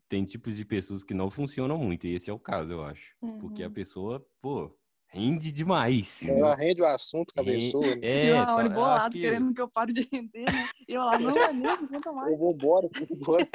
tem 0.09 0.25
tipos 0.25 0.57
de 0.57 0.65
pessoas 0.65 1.05
que 1.05 1.13
não 1.15 1.31
funcionam 1.31 1.77
muito, 1.79 2.07
e 2.07 2.15
esse 2.15 2.31
é 2.31 2.33
o 2.33 2.39
caso, 2.39 2.73
eu 2.73 2.83
acho. 2.85 3.15
Porque 3.41 3.63
a 3.63 3.67
Uhum. 3.67 3.73
pessoa, 3.73 4.27
pô, 4.41 4.75
rende 5.07 5.53
demais. 5.53 6.23
Ela 6.23 6.33
entendeu? 6.33 6.57
rende 6.57 6.83
o 6.83 6.87
assunto 6.87 7.35
com 7.35 7.41
a 7.41 7.45
Rende- 7.45 7.67
pessoa. 7.67 7.95
né? 7.95 8.01
É, 8.03 8.27
e 8.27 8.31
o 8.33 8.35
tá- 8.35 8.45
Raoni 8.47 8.69
bolado, 8.71 9.13
que- 9.13 9.21
querendo 9.21 9.55
que 9.55 9.61
eu 9.61 9.69
pare 9.69 9.93
de 9.93 10.09
render, 10.11 10.45
né? 10.45 10.69
E 10.89 10.95
eu 10.95 11.03
lá, 11.05 11.19
não 11.19 11.37
é 11.39 11.53
mesmo? 11.53 11.89
Conta 11.89 12.13
mais. 12.13 12.33
Eu 12.33 12.39
vou 12.39 12.53
embora, 12.53 12.87
eu 12.87 13.07
vou 13.07 13.17
embora. 13.17 13.47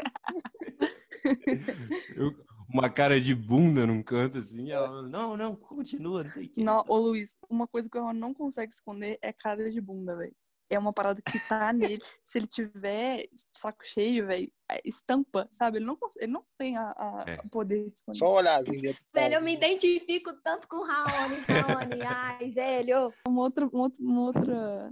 eu- 2.15 2.53
uma 2.69 2.89
cara 2.89 3.19
de 3.19 3.35
bunda 3.35 3.85
num 3.85 4.01
canto 4.01 4.37
assim, 4.39 4.71
ela, 4.71 5.01
não, 5.03 5.35
não, 5.37 5.55
continua, 5.55 6.23
não 6.23 6.31
sei 6.31 6.45
o 6.45 6.49
que. 6.49 6.63
Não, 6.63 6.83
ô 6.87 6.97
Luiz, 6.97 7.35
uma 7.49 7.67
coisa 7.67 7.89
que 7.89 7.97
Raoni 7.99 8.19
não 8.19 8.33
consegue 8.33 8.73
esconder 8.73 9.17
é 9.21 9.31
cara 9.33 9.69
de 9.69 9.79
bunda, 9.81 10.15
velho. 10.15 10.35
É 10.69 10.79
uma 10.79 10.91
parada 10.93 11.21
que 11.21 11.39
tá 11.47 11.71
nele. 11.73 12.01
Se 12.23 12.39
ele 12.39 12.47
tiver 12.47 13.27
saco 13.53 13.85
cheio, 13.85 14.25
velho, 14.27 14.51
é, 14.71 14.81
estampa, 14.85 15.47
sabe? 15.51 15.77
Ele 15.77 15.85
não, 15.85 15.95
consegue, 15.95 16.25
ele 16.25 16.33
não 16.33 16.43
tem 16.57 16.77
a, 16.77 16.89
a- 16.89 17.23
É. 17.27 17.39
o 17.43 17.49
poder 17.49 17.83
de 17.89 17.95
esconder. 17.95 18.17
Só 18.17 18.31
um 18.33 18.35
olharzinho 18.37 18.81
dentro. 18.81 19.03
do 19.03 19.11
Velho, 19.13 19.35
eu 19.35 19.41
me 19.41 19.53
identifico 19.53 20.33
tanto 20.43 20.67
com 20.67 20.77
o 20.77 20.83
Raoni, 20.85 21.35
Raoni. 21.47 22.01
Ai, 22.07 22.49
velho. 22.51 23.13
Uma 23.27 23.41
outra, 23.41 23.65
uma 23.67 23.81
outra, 23.83 23.99
uma 24.01 24.21
outra 24.21 24.91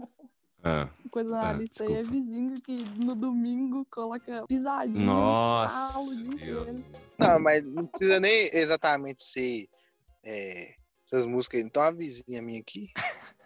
Ah, 0.64 0.90
coisa 1.10 1.30
na 1.32 1.50
Ah, 1.50 1.54
lista 1.54 1.84
aí 1.84 1.94
é 1.94 2.04
desculpa. 2.04 2.16
vizinho 2.16 2.62
que 2.62 2.76
no 3.04 3.16
domingo 3.16 3.84
coloca 3.90 4.46
pisadinha. 4.48 5.04
nossa. 5.06 5.94
Não, 7.18 7.40
mas 7.40 7.70
não 7.72 7.86
precisa 7.88 8.20
nem 8.20 8.50
exatamente 8.54 9.24
ser 9.24 9.68
é, 10.24 10.76
essas 11.06 11.26
músicas. 11.26 11.62
Então, 11.62 11.82
a 11.82 11.90
vizinha 11.92 12.42
minha 12.42 12.60
aqui. 12.60 12.92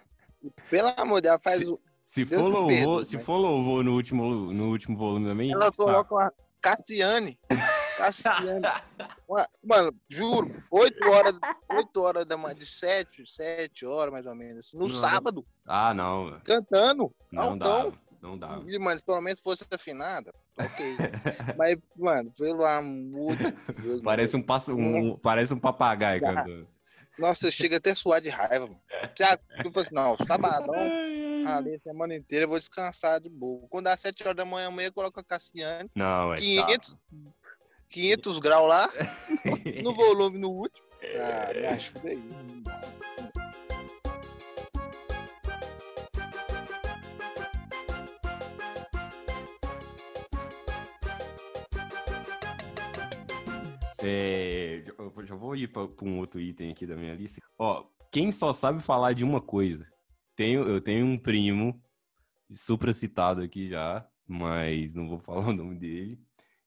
Pelo 0.70 0.89
amor 0.98 1.22
de 1.22 1.29
Deus, 1.29 1.41
faz 1.41 1.60
Se- 1.60 1.70
o. 1.70 1.79
Se 2.05 2.24
Deus 2.24 2.39
for 2.41 2.47
louvor, 2.50 3.03
se 3.05 3.15
mas- 3.15 3.25
for 3.25 3.38
louvor 3.38 3.83
no 3.83 3.93
último, 3.95 4.53
no 4.53 4.69
último 4.69 4.95
volume 4.97 5.27
também. 5.27 5.51
Ela 5.51 5.71
tá. 5.71 5.75
coloca 5.75 6.13
uma 6.15 6.31
Cassiane. 6.62 7.38
Cassiane. 7.97 8.62
Uma- 9.27 9.45
mano, 9.63 9.93
juro, 10.07 10.63
8 10.71 11.09
horas, 11.09 11.39
8 11.69 12.01
horas 12.01 12.25
da 12.25 12.38
manhã, 12.38 12.53
de 12.55 12.65
7, 12.65 13.24
7 13.25 13.85
horas 13.85 14.12
mais 14.12 14.25
ou 14.25 14.35
menos. 14.35 14.67
assim, 14.67 14.77
No 14.77 14.83
Nossa. 14.85 15.00
sábado, 15.00 15.45
Ah, 15.65 15.93
não. 15.93 16.39
cantando. 16.43 17.12
Não 17.31 17.57
dá. 17.57 17.88
Não 18.21 18.38
dá. 18.38 18.59
E, 18.67 18.77
mano, 18.79 19.00
pelo 19.05 19.21
menos 19.21 19.39
fosse 19.39 19.63
afinada. 19.71 20.33
Ok. 20.57 20.85
Mas, 21.57 21.77
mano, 21.95 22.31
pelo 22.38 22.65
amor 22.65 23.35
de 23.35 23.51
Deus. 23.51 24.01
Parece 24.01 24.35
um, 24.35 24.41
passo, 24.41 24.74
um, 24.75 25.15
parece 25.17 25.53
um 25.53 25.59
papagaio 25.59 26.19
Já. 26.21 26.33
cantando. 26.33 26.67
Nossa, 27.19 27.50
chega 27.51 27.77
até 27.77 27.91
a 27.91 27.95
suar 27.95 28.19
de 28.21 28.29
raiva, 28.29 28.67
mano. 28.67 28.81
Já, 29.17 29.38
tu 29.38 29.71
falou 29.71 29.83
assim, 29.85 29.95
não, 29.95 30.17
sabadão, 30.25 30.74
ali 31.45 31.75
a 31.75 31.79
semana 31.79 32.15
inteira, 32.15 32.45
eu 32.45 32.49
vou 32.49 32.57
descansar 32.57 33.19
de 33.19 33.29
boa. 33.29 33.67
Quando 33.69 33.85
dá 33.85 33.95
7 33.95 34.23
horas 34.23 34.35
da 34.35 34.45
manhã, 34.45 34.67
amanhã 34.67 34.91
coloca 34.91 35.21
a 35.21 35.23
Cassiane, 35.23 35.89
Não, 35.95 36.33
é 36.33 36.37
500, 36.37 36.97
500 37.89 38.39
graus 38.39 38.67
lá, 38.67 38.89
no 39.83 39.93
volume 39.93 40.39
no 40.39 40.49
último. 40.49 40.85
Ah, 41.15 41.53
me 41.53 41.67
ajuda 41.67 42.09
aí. 42.09 42.21
É, 54.07 54.83
eu 54.99 55.25
já 55.25 55.33
vou 55.33 55.55
ir 55.55 55.67
para 55.67 55.87
um 56.03 56.19
outro 56.19 56.39
item 56.39 56.71
aqui 56.71 56.85
da 56.85 56.95
minha 56.95 57.15
lista. 57.15 57.41
Ó, 57.57 57.83
quem 58.11 58.31
só 58.31 58.53
sabe 58.53 58.79
falar 58.81 59.13
de 59.13 59.23
uma 59.23 59.41
coisa? 59.41 59.87
Tenho, 60.36 60.63
eu 60.63 60.82
tenho 60.82 61.06
um 61.06 61.18
primo, 61.18 61.82
supracitado 62.54 63.42
aqui 63.42 63.70
já, 63.70 64.08
mas 64.27 64.94
não 64.94 65.08
vou 65.08 65.20
falar 65.20 65.48
o 65.48 65.54
nome 65.54 65.75
dele, 65.75 66.20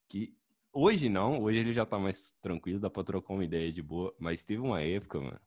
que 0.09 0.35
hoje 0.73 1.09
não, 1.09 1.43
hoje 1.43 1.59
ele 1.59 1.73
já 1.73 1.85
tá 1.85 1.99
mais 1.99 2.35
tranquilo, 2.41 2.81
dá 2.81 2.91
pra 2.91 3.05
trocar 3.05 3.35
uma 3.35 3.45
ideia 3.45 3.73
de 3.73 3.83
boa, 3.83 4.15
mas 4.19 4.45
teve 4.45 4.61
uma 4.61 4.81
época, 4.81 5.21
mano, 5.21 5.41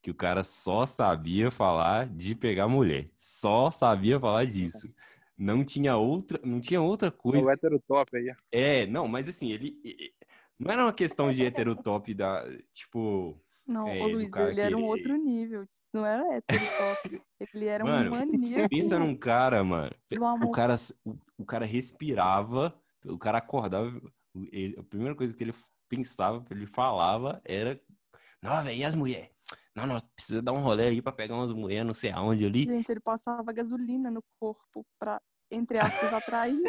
que 0.00 0.10
o 0.10 0.14
cara 0.14 0.44
só 0.44 0.86
sabia 0.86 1.50
falar 1.50 2.06
de 2.06 2.34
pegar 2.34 2.68
mulher, 2.68 3.10
só 3.16 3.70
sabia 3.70 4.20
falar 4.20 4.44
disso. 4.44 4.86
Não 5.36 5.64
tinha 5.64 5.96
outra, 5.96 6.38
não 6.44 6.60
tinha 6.60 6.80
outra 6.80 7.10
coisa. 7.10 7.44
O 7.44 7.50
hétero 7.50 7.82
top 7.88 8.16
aí. 8.16 8.26
É, 8.52 8.86
não, 8.86 9.08
mas 9.08 9.28
assim, 9.28 9.50
ele. 9.50 9.76
Não 10.58 10.70
era 10.70 10.84
uma 10.84 10.92
questão 10.92 11.32
de 11.32 11.42
heterotop 11.42 12.14
da. 12.14 12.44
Tipo. 12.72 13.36
Não, 13.66 13.88
É, 13.88 13.98
do 13.98 14.08
Luiz, 14.08 14.34
ele 14.36 14.60
era 14.60 14.76
um 14.76 14.84
outro 14.84 15.16
nível. 15.16 15.66
Não 15.92 16.04
era 16.04 16.34
hétero. 16.34 16.62
Ele 17.54 17.66
era 17.66 17.84
Mano, 17.84 18.10
um 18.10 18.16
maníaco. 18.18 18.68
Pensa 18.68 18.98
num 18.98 19.16
cara, 19.16 19.62
mano. 19.64 19.90
O 20.42 20.50
cara, 20.50 20.76
o, 21.04 21.16
o 21.38 21.44
cara 21.44 21.64
respirava, 21.64 22.78
o 23.04 23.18
cara 23.18 23.38
acordava. 23.38 23.88
o- 24.34 24.48
ele- 24.50 24.78
a 24.78 24.82
primeira 24.82 25.14
coisa 25.14 25.34
que 25.34 25.44
ele 25.44 25.54
pensava, 25.88 26.44
ele 26.50 26.66
falava 26.66 27.40
era. 27.44 27.80
Não, 28.42 28.62
velho, 28.62 28.76
e 28.78 28.84
as 28.84 28.94
mulheres? 28.94 29.30
Não, 29.74 29.86
não, 29.86 29.98
precisa 30.14 30.42
dar 30.42 30.52
um 30.52 30.60
rolê 30.62 30.88
aí 30.88 31.02
pra 31.02 31.12
pegar 31.12 31.34
umas 31.34 31.52
mulheres, 31.52 31.86
não 31.86 31.94
sei 31.94 32.10
aonde 32.10 32.44
ali. 32.44 32.66
Gente, 32.66 32.90
ele 32.90 33.00
passava 33.00 33.52
gasolina 33.52 34.10
no 34.10 34.22
corpo 34.38 34.86
pra, 34.98 35.20
entre 35.54 35.78
aspas, 35.78 36.12
atrair. 36.12 36.60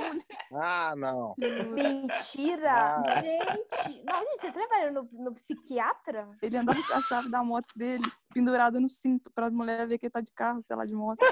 Ah, 0.54 0.94
não. 0.96 1.36
Mentira! 1.38 3.04
Ah. 3.06 3.22
Gente! 3.22 4.04
Não, 4.06 4.20
gente, 4.20 4.42
vocês 4.42 4.56
lembram 4.56 4.94
no, 4.94 5.24
no 5.24 5.34
psiquiatra? 5.34 6.30
Ele 6.42 6.58
andava 6.58 6.82
com 6.82 6.94
a 6.94 7.02
chave 7.02 7.30
da 7.30 7.44
moto 7.44 7.72
dele 7.76 8.06
pendurada 8.34 8.80
no 8.80 8.90
cinto 8.90 9.32
pra 9.34 9.50
mulher 9.50 9.88
ver 9.88 9.98
que 9.98 10.06
ele 10.06 10.12
tá 10.12 10.22
de 10.22 10.32
carro, 10.32 10.62
sei 10.62 10.76
lá, 10.76 10.86
de 10.86 10.94
moto. 10.94 11.20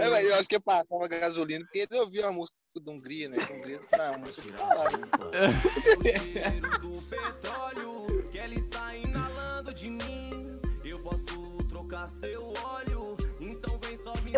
É, 0.00 0.10
mas 0.10 0.24
eu 0.24 0.34
acho 0.36 0.48
que 0.48 0.56
eu 0.56 0.60
passava 0.60 1.08
gasolina 1.08 1.64
porque 1.64 1.86
ele 1.90 2.00
ouvia 2.00 2.26
a 2.26 2.32
música 2.32 2.56
da 2.80 2.92
Hungria, 2.92 3.28
né? 3.28 3.36
Hungria, 3.50 3.80
não, 3.96 4.14
a 4.14 4.18
música 4.18 4.42
que 4.42 4.52
falava. 4.52 4.98
O 5.98 6.02
cheiro 6.02 6.78
do 6.78 7.02
petróleo 7.08 8.28
que 8.30 8.38
ela 8.38 8.54
está 8.54 8.87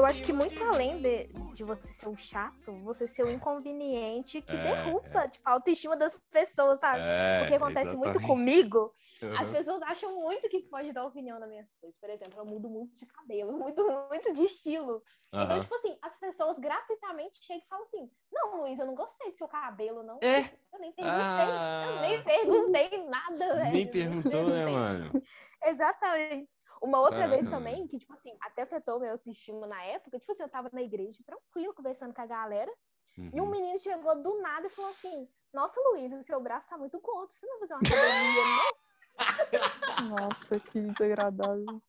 Eu 0.00 0.06
acho 0.06 0.22
que 0.22 0.32
muito 0.32 0.62
além 0.64 0.98
de, 1.02 1.28
de 1.54 1.62
você 1.62 1.92
ser 1.92 2.08
um 2.08 2.16
chato, 2.16 2.72
você 2.82 3.06
ser 3.06 3.22
um 3.22 3.30
inconveniente 3.30 4.40
que 4.40 4.56
É, 4.56 4.62
derruba 4.62 5.28
tipo, 5.28 5.46
a 5.46 5.52
autoestima 5.52 5.94
das 5.94 6.16
pessoas, 6.30 6.80
sabe? 6.80 7.02
É, 7.02 7.38
Porque 7.38 7.54
acontece 7.54 7.94
muito 7.98 8.18
exatamente. 8.18 8.26
comigo. 8.26 8.94
As 9.38 9.48
Uhum. 9.48 9.54
pessoas 9.54 9.82
acham 9.82 10.18
muito 10.18 10.48
que 10.48 10.60
pode 10.70 10.90
dar 10.94 11.04
opinião 11.04 11.38
nas 11.38 11.50
minhas 11.50 11.74
coisas. 11.74 12.00
Por 12.00 12.08
exemplo, 12.08 12.40
eu 12.40 12.46
mudo 12.46 12.70
muito 12.70 12.96
de 12.96 13.04
cabelo, 13.04 13.52
muito, 13.58 13.84
muito 14.08 14.32
de 14.32 14.44
estilo. 14.44 15.02
Então, 15.38 15.56
Aham. 15.56 15.60
tipo 15.60 15.74
assim, 15.74 15.98
as 16.00 16.18
pessoas 16.18 16.58
gratuitamente 16.58 17.44
chegam 17.44 17.62
e 17.62 17.68
falam 17.68 17.82
assim: 17.84 18.10
Não, 18.32 18.62
Luiz, 18.62 18.78
eu 18.78 18.86
não 18.86 18.94
gostei 18.94 19.30
do 19.30 19.36
seu 19.36 19.48
cabelo, 19.48 20.02
não. 20.02 20.18
É. 20.22 20.40
Eu 20.72 20.78
nem 20.80 20.92
perguntei. 20.94 21.44
Ah. 21.44 21.82
Eu 21.84 22.00
nem 22.00 22.24
perguntei 22.24 23.04
nada, 23.04 23.54
velho. 23.54 23.72
Nem 23.72 23.86
perguntou, 23.90 24.48
né, 24.48 24.64
mano? 24.66 25.22
Exatamente. 25.62 26.59
Uma 26.80 26.98
outra 27.00 27.18
Caraca, 27.18 27.36
vez 27.36 27.44
mano. 27.48 27.56
também, 27.58 27.86
que, 27.86 27.98
tipo 27.98 28.12
assim, 28.14 28.34
até 28.40 28.62
afetou 28.62 28.98
minha 28.98 29.12
autoestima 29.12 29.66
na 29.66 29.82
época, 29.84 30.18
tipo 30.18 30.32
assim, 30.32 30.42
eu 30.42 30.48
tava 30.48 30.70
na 30.72 30.82
igreja, 30.82 31.22
tranquilo, 31.24 31.74
conversando 31.74 32.14
com 32.14 32.22
a 32.22 32.26
galera, 32.26 32.72
e 33.18 33.40
um 33.40 33.44
Uhum. 33.44 33.50
menino 33.50 33.78
chegou 33.78 34.16
do 34.22 34.40
nada 34.40 34.66
e 34.66 34.70
falou 34.70 34.90
assim, 34.90 35.28
nossa, 35.52 35.78
Luísa, 35.90 36.22
seu 36.22 36.40
braço 36.40 36.70
tá 36.70 36.78
muito 36.78 36.98
curto, 37.00 37.34
você 37.34 37.44
não 37.44 37.58
vai 37.58 37.68
fazer 37.68 37.74
uma 37.74 37.82
academia, 37.82 38.44
não? 38.46 38.80
Nossa, 40.08 40.58
que 40.60 40.80
desagradável. 40.80 41.82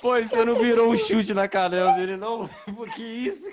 Pô, 0.00 0.16
e 0.16 0.26
você 0.26 0.44
não 0.44 0.54
virou 0.56 0.90
um 0.90 0.96
chute 0.96 1.34
na 1.34 1.46
canela 1.46 1.92
dele, 1.92 2.16
não? 2.16 2.48
Que 2.96 3.02
isso? 3.02 3.50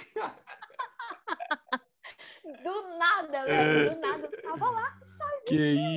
Do 2.64 2.98
nada, 2.98 3.46
velho, 3.46 3.90
do 3.90 4.00
nada, 4.00 4.30
eu 4.32 4.42
tava 4.42 4.70
lá. 4.70 5.00
Que 5.48 5.56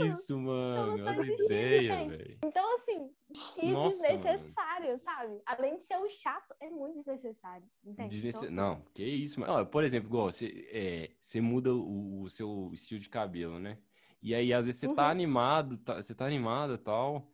isso, 0.09 0.39
mano? 0.39 0.93
Olha 0.93 1.05
faz 1.05 1.19
a 1.19 1.27
sentido, 1.27 1.45
ideia, 1.45 1.81
gente. 1.81 2.09
velho. 2.19 2.39
Então, 2.43 2.77
assim, 2.77 3.11
que 3.55 3.73
Nossa, 3.73 4.13
desnecessário, 4.13 4.99
sabe? 5.01 5.41
Além 5.47 5.77
de 5.77 5.83
ser 5.83 5.99
um 5.99 6.09
chato, 6.09 6.55
é 6.61 6.71
muito 6.71 6.97
desnecessário, 6.99 7.67
Então, 7.87 8.51
Não, 8.51 8.81
que 8.95 9.05
isso, 9.05 9.41
mano. 9.41 9.67
Por 9.67 9.85
exemplo, 9.85 10.09
igual, 10.09 10.31
você, 10.33 10.69
é, 10.73 11.17
você 11.21 11.41
muda 11.41 11.75
o, 11.75 12.23
o 12.23 12.31
seu 12.31 12.71
estilo 12.73 13.01
de 13.01 13.09
cabelo, 13.09 13.59
né? 13.59 13.79
E 14.23 14.35
aí, 14.35 14.53
às 14.53 14.67
vezes, 14.67 14.81
você 14.81 14.89
tá 14.89 15.05
Uhum. 15.05 15.11
animado, 15.11 15.77
tá- 15.79 15.97
você 16.03 16.15
tá 16.15 16.27
animado 16.27 16.75
e 16.75 16.79
tal, 16.79 17.31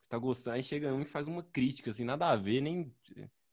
você 0.00 0.08
tá 0.08 0.18
gostando, 0.18 0.56
aí 0.56 0.62
chega 0.62 0.92
um 0.94 1.02
e 1.02 1.04
faz 1.04 1.28
uma 1.28 1.42
crítica, 1.42 1.90
assim, 1.90 2.04
nada 2.04 2.28
a 2.30 2.36
ver, 2.36 2.60
nem. 2.60 2.94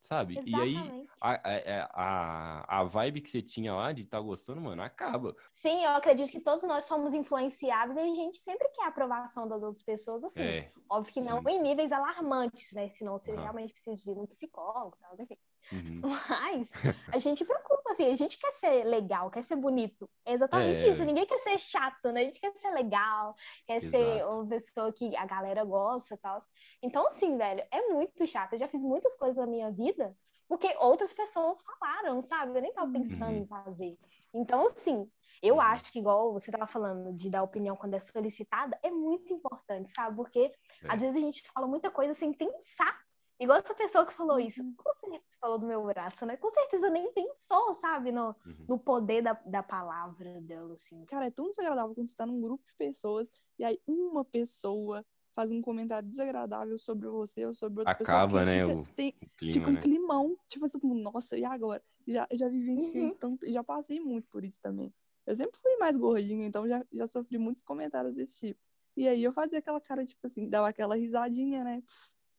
Sabe? 0.06 0.40
E 0.46 0.62
aí, 0.62 0.74
Exatamente. 0.76 1.10
a, 1.20 1.32
a, 1.34 1.90
a, 1.94 2.80
a 2.80 2.84
vibe 2.84 3.22
que 3.22 3.30
você 3.30 3.42
tinha 3.42 3.74
lá 3.74 3.92
de 3.92 4.06
tá 4.06 4.20
gostando, 4.20 4.62
mano, 4.62 4.84
acaba. 4.84 5.36
Sim, 5.56 5.84
eu 5.84 5.92
acredito 5.92 6.30
que 6.32 6.40
todos 6.40 6.62
nós 6.64 6.86
somos 6.86 7.12
influenciáveis 7.14 7.98
e 7.98 8.02
a 8.02 8.14
gente 8.14 8.38
sempre 8.38 8.70
quer 8.70 8.84
a 8.84 8.90
aprovação 8.90 9.48
das 9.48 9.64
outras 9.64 9.84
pessoas, 9.84 10.24
assim. 10.24 10.44
É. 10.44 10.72
Óbvio 10.88 11.12
que 11.12 11.22
não 11.22 11.42
sim. 11.42 11.50
em 11.50 11.62
níveis 11.62 11.92
alarmantes, 11.92 12.72
né? 12.74 12.88
Senão 12.90 13.18
você 13.18 13.32
Aham. 13.32 13.42
realmente 13.42 13.74
precisa 13.74 14.14
de 14.14 14.20
um 14.20 14.28
psicólogo, 14.28 14.96
tal, 15.02 15.16
enfim. 15.20 15.38
Uhum. 15.72 16.02
Mas 16.30 16.72
a 17.16 17.18
gente 17.18 17.44
preocupa, 17.46 17.92
assim, 17.92 18.12
a 18.12 18.16
gente 18.16 18.38
quer 18.40 18.52
ser 18.52 18.84
legal, 18.86 19.30
quer 19.30 19.44
ser 19.44 19.56
bonito. 19.56 20.10
É 20.26 20.34
exatamente 20.34 20.84
É. 20.84 20.90
isso. 20.90 21.04
Ninguém 21.04 21.26
quer 21.26 21.40
ser 21.40 21.58
chato, 21.58 22.12
né? 22.12 22.22
A 22.22 22.24
gente 22.26 22.40
quer 22.40 22.52
ser 22.54 22.72
legal, 22.72 23.36
quer 23.66 23.82
ser 23.82 24.18
Exato. 24.18 24.32
uma 24.32 24.48
pessoa 24.48 24.94
que 24.94 25.16
a 25.16 25.26
galera 25.26 25.64
gosta 25.64 26.16
e 26.16 26.18
tal. 26.18 26.40
Então, 26.82 27.08
assim, 27.08 27.38
velho, 27.38 27.64
é 27.72 27.82
muito 27.90 28.26
chato. 28.28 28.54
Eu 28.54 28.60
já 28.60 28.68
fiz 28.68 28.82
muitas 28.84 29.16
coisas 29.16 29.38
na 29.38 29.48
minha 29.48 29.72
vida 29.72 30.16
porque 30.48 30.76
outras 30.80 31.12
pessoas 31.12 31.62
falaram, 31.62 32.22
sabe? 32.24 32.56
Eu 32.58 32.62
nem 32.62 32.72
tava 32.74 32.92
pensando 32.92 33.32
Uhum. 33.32 33.38
em 33.42 33.48
fazer. 33.48 33.98
Então, 34.32 34.68
assim, 34.68 35.10
eu 35.42 35.60
acho 35.60 35.92
que, 35.92 35.98
igual 35.98 36.34
você 36.34 36.52
tava 36.52 36.68
falando 36.68 37.12
de 37.14 37.30
dar 37.32 37.42
opinião 37.42 37.76
quando 37.76 37.96
é 37.96 38.00
solicitada, 38.00 38.78
é 38.84 38.92
muito 38.92 39.34
importante, 39.34 39.92
sabe? 39.96 40.16
Porque 40.16 40.52
É. 40.84 40.94
às 40.94 41.02
vezes 41.02 41.16
a 41.16 41.20
gente 41.20 41.42
fala 41.52 41.66
muita 41.66 41.90
coisa 41.90 42.14
sem 42.14 42.32
pensar. 42.32 42.96
Igual 43.40 43.60
essa 43.60 43.76
pessoa 43.76 44.06
que 44.06 44.14
falou 44.14 44.40
isso, 44.40 44.62
Uhum. 44.64 44.74
com 44.78 44.94
certeza 45.00 45.24
falou 45.42 45.60
do 45.60 45.66
meu 45.68 45.84
braço, 45.86 46.26
né? 46.26 46.38
Com 46.38 46.50
certeza 46.50 46.90
nem 46.90 47.12
pensou, 47.12 47.76
sabe, 47.76 48.12
no, 48.12 48.30
Uhum. 48.46 48.66
no 48.70 48.80
poder 48.80 49.22
da, 49.22 49.34
da 49.46 49.62
palavra 49.62 50.40
dela, 50.42 50.74
assim. 50.74 51.06
Cara, 51.06 51.28
é 51.28 51.32
tão 51.32 51.50
desagradável 51.50 51.94
quando 51.94 52.08
você 52.10 52.16
tá 52.16 52.26
num 52.26 52.40
grupo 52.42 52.64
de 52.66 52.74
pessoas 52.76 53.32
e 53.60 53.64
aí 53.64 53.80
uma 53.88 54.24
pessoa 54.24 55.06
faz 55.36 55.52
um 55.52 55.62
comentário 55.62 56.08
desagradável 56.08 56.80
sobre 56.80 57.10
você 57.10 57.46
ou 57.46 57.54
sobre 57.54 57.80
outra 57.82 57.94
pessoa. 57.94 58.18
Acaba, 58.18 58.46
né, 58.46 58.66
fica- 58.66 58.80
o 58.80 58.86
tem- 58.96 59.12
Clima, 59.38 59.54
fica 59.54 59.70
um 59.70 59.74
né? 59.74 59.82
climão. 59.82 60.38
Tipo 60.48 60.66
assim, 60.66 60.80
todo 60.80 60.88
mundo, 60.90 61.04
nossa, 61.12 61.38
e 61.38 61.44
agora? 61.44 61.84
Já, 62.08 62.26
já 62.32 62.48
vivenciei 62.48 63.04
Uhum. 63.04 63.16
tanto, 63.16 63.52
já 63.52 63.62
passei 63.64 64.00
muito 64.00 64.28
por 64.30 64.46
isso 64.46 64.62
também. 64.62 64.94
Eu 65.26 65.36
sempre 65.36 65.60
fui 65.60 65.76
mais 65.76 65.98
gordinha, 65.98 66.46
então 66.48 66.66
já, 66.68 66.86
já 66.92 67.06
sofri 67.06 67.38
muitos 67.38 67.62
comentários 67.64 68.16
desse 68.16 68.38
tipo. 68.38 68.60
E 68.96 69.08
aí 69.10 69.22
eu 69.24 69.34
fazia 69.34 69.60
aquela 69.60 69.82
cara, 69.82 70.06
tipo 70.06 70.26
assim, 70.26 70.48
dava 70.48 70.70
aquela 70.70 70.96
risadinha, 70.96 71.64
né? 71.66 71.84
E, 71.84 71.84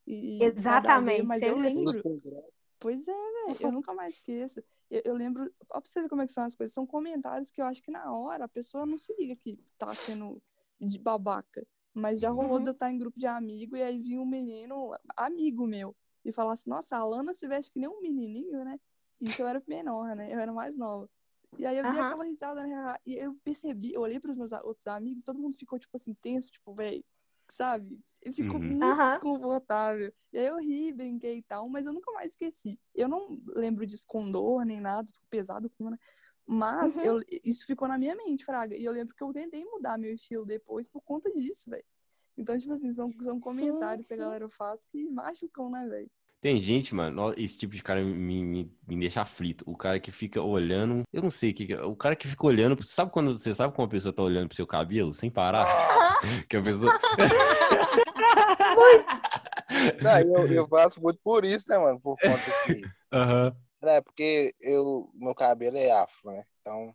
e 0.07 0.55
a 0.85 1.01
ver, 1.01 1.23
Exatamente, 1.23 1.23
mas 1.23 1.47
eu 1.47 1.57
assim. 1.67 1.85
lembro. 1.85 2.03
Pois 2.79 3.09
é, 3.09 3.13
velho, 3.13 3.57
eu 3.61 3.73
nunca 3.73 3.95
mais 3.95 4.17
esqueço. 4.17 4.63
Eu, 4.91 5.03
eu 5.07 5.15
lembro, 5.15 5.51
ó, 5.71 5.81
pra 5.81 5.91
você 5.91 6.03
ver 6.03 6.09
como 6.09 6.23
é 6.23 6.27
que 6.27 6.33
são 6.33 6.45
as 6.45 6.55
coisas, 6.55 6.75
são 6.75 6.87
comentários 6.87 7.51
que 7.51 7.61
eu 7.61 7.67
acho 7.67 7.83
que 7.83 7.91
na 7.91 8.13
hora 8.13 8.45
a 8.45 8.49
pessoa 8.49 8.87
não 8.87 8.99
se 8.99 9.15
liga 9.19 9.35
que 9.37 9.59
tá 9.79 9.95
sendo 9.95 10.43
de 10.81 10.99
babaca. 10.99 11.67
Mas 11.95 12.21
já 12.21 12.31
rolou 12.31 12.59
Uhum. 12.59 12.65
de 12.65 12.69
eu 12.71 12.73
estar 12.73 12.91
em 12.93 12.99
grupo 12.99 13.19
de 13.19 13.27
amigo 13.27 13.77
e 13.77 13.83
aí 13.83 13.99
vinha 13.99 14.21
um 14.21 14.27
menino, 14.27 14.95
amigo 15.17 15.67
meu, 15.67 15.97
e 16.25 16.33
falasse, 16.33 16.69
nossa, 16.69 16.97
a 16.97 17.01
Alana 17.01 17.33
se 17.33 17.49
veste 17.49 17.73
que 17.73 17.79
nem 17.79 17.89
um 17.89 18.01
menininho, 18.03 18.65
né? 18.65 18.79
Isso 19.21 19.41
eu 19.41 19.47
era 19.49 19.63
menor, 19.67 20.15
né? 20.15 20.33
Eu 20.33 20.39
era 20.39 20.53
mais 20.53 20.77
nova. 20.77 21.09
E 21.59 21.65
aí 21.65 21.79
eu 21.79 21.89
dei 21.89 22.01
aquela 22.01 22.25
risada, 22.25 22.67
né? 22.67 22.97
E 23.07 23.15
eu 23.17 23.35
percebi, 23.43 23.95
eu 23.95 24.03
olhei 24.03 24.21
pros 24.21 24.37
meus 24.37 24.53
a- 24.53 24.63
outros 24.63 24.87
amigos, 24.87 25.25
todo 25.25 25.39
mundo 25.39 25.57
ficou, 25.57 25.79
tipo 25.79 25.97
assim, 25.97 26.13
tenso, 26.15 26.51
tipo, 26.51 26.75
velho, 26.75 27.03
sabe? 27.51 27.99
Ele 28.23 28.35
ficou 28.35 28.59
Uhum. 28.61 28.67
muito 28.67 28.83
Aham. 28.85 29.09
desconfortável. 29.09 30.13
E 30.33 30.39
aí 30.39 30.47
eu 30.47 30.59
ri, 30.59 30.93
brinquei 30.93 31.39
e 31.39 31.43
tal, 31.43 31.69
mas 31.69 31.87
eu 31.87 31.93
nunca 31.93 32.11
mais 32.13 32.33
esqueci. 32.33 32.79
Eu 32.95 33.09
não 33.09 33.41
lembro 33.55 33.87
disso 33.87 34.05
com 34.07 34.31
dor 34.31 34.65
nem 34.65 34.81
nada, 34.81 35.07
fico 35.13 35.27
pesado 35.31 35.71
com, 35.79 35.91
né? 35.91 35.99
Mas 36.47 36.97
Uhum. 36.97 37.03
eu, 37.05 37.21
isso 37.45 37.67
ficou 37.67 37.89
na 37.89 37.99
minha 37.99 38.15
mente, 38.15 38.45
Fraga. 38.45 38.77
E 38.77 38.85
eu 38.85 38.93
lembro 38.93 39.15
que 39.15 39.23
eu 39.23 39.33
tentei 39.33 39.65
mudar 39.65 39.99
meu 39.99 40.13
estilo 40.15 40.45
depois 40.45 40.89
por 40.89 41.01
conta 41.03 41.31
disso, 41.33 41.69
velho. 41.71 41.85
Então, 42.37 42.59
tipo 42.59 42.73
assim, 42.73 42.93
são, 42.93 43.11
são 43.23 43.41
comentários 43.41 44.07
que 44.07 44.15
a 44.15 44.17
sim. 44.17 44.23
galera 44.23 44.49
faz 44.49 44.85
que 44.87 45.09
machucam, 45.09 45.71
né, 45.71 45.87
velho? 45.89 46.11
Tem 46.39 46.61
gente, 46.61 46.95
mano, 46.95 47.33
esse 47.37 47.59
tipo 47.59 47.75
de 47.75 47.83
cara 47.83 48.05
me, 48.05 48.45
me, 48.45 48.73
me 48.87 48.97
deixa 49.01 49.23
aflito. 49.23 49.65
O 49.67 49.77
cara 49.77 49.99
que 49.99 50.13
fica 50.13 50.41
olhando. 50.41 51.03
Eu 51.13 51.23
não 51.23 51.31
sei 51.31 51.51
o 51.51 51.55
que. 51.55 51.67
que 51.67 51.73
é, 51.73 51.83
O 51.83 51.97
cara 51.97 52.15
que 52.15 52.29
fica 52.29 52.47
olhando. 52.47 52.81
Sabe 52.85 53.11
quando 53.11 53.37
você 53.37 53.55
sabe 53.55 53.75
quando 53.75 53.89
a 53.89 53.91
pessoa 53.91 54.13
tá 54.15 54.23
olhando 54.23 54.47
pro 54.49 54.55
seu 54.57 54.67
cabelo 54.67 55.15
sem 55.15 55.31
parar? 55.31 55.65
que 56.49 56.57
a 56.57 56.63
pessoa. 56.63 56.93
Não, 60.03 60.19
eu, 60.21 60.53
eu 60.53 60.69
faço 60.69 61.01
muito 61.01 61.19
por 61.23 61.45
isso, 61.45 61.67
né, 61.69 61.79
mano? 61.79 62.01
Por 62.01 62.17
conta 62.19 62.43
que. 62.65 62.85
Aham. 63.13 63.57
É, 63.83 64.01
porque 64.01 64.55
eu, 64.61 65.11
meu 65.15 65.35
cabelo 65.35 65.77
é 65.77 65.91
afro, 65.91 66.31
né? 66.31 66.45
Então, 66.61 66.95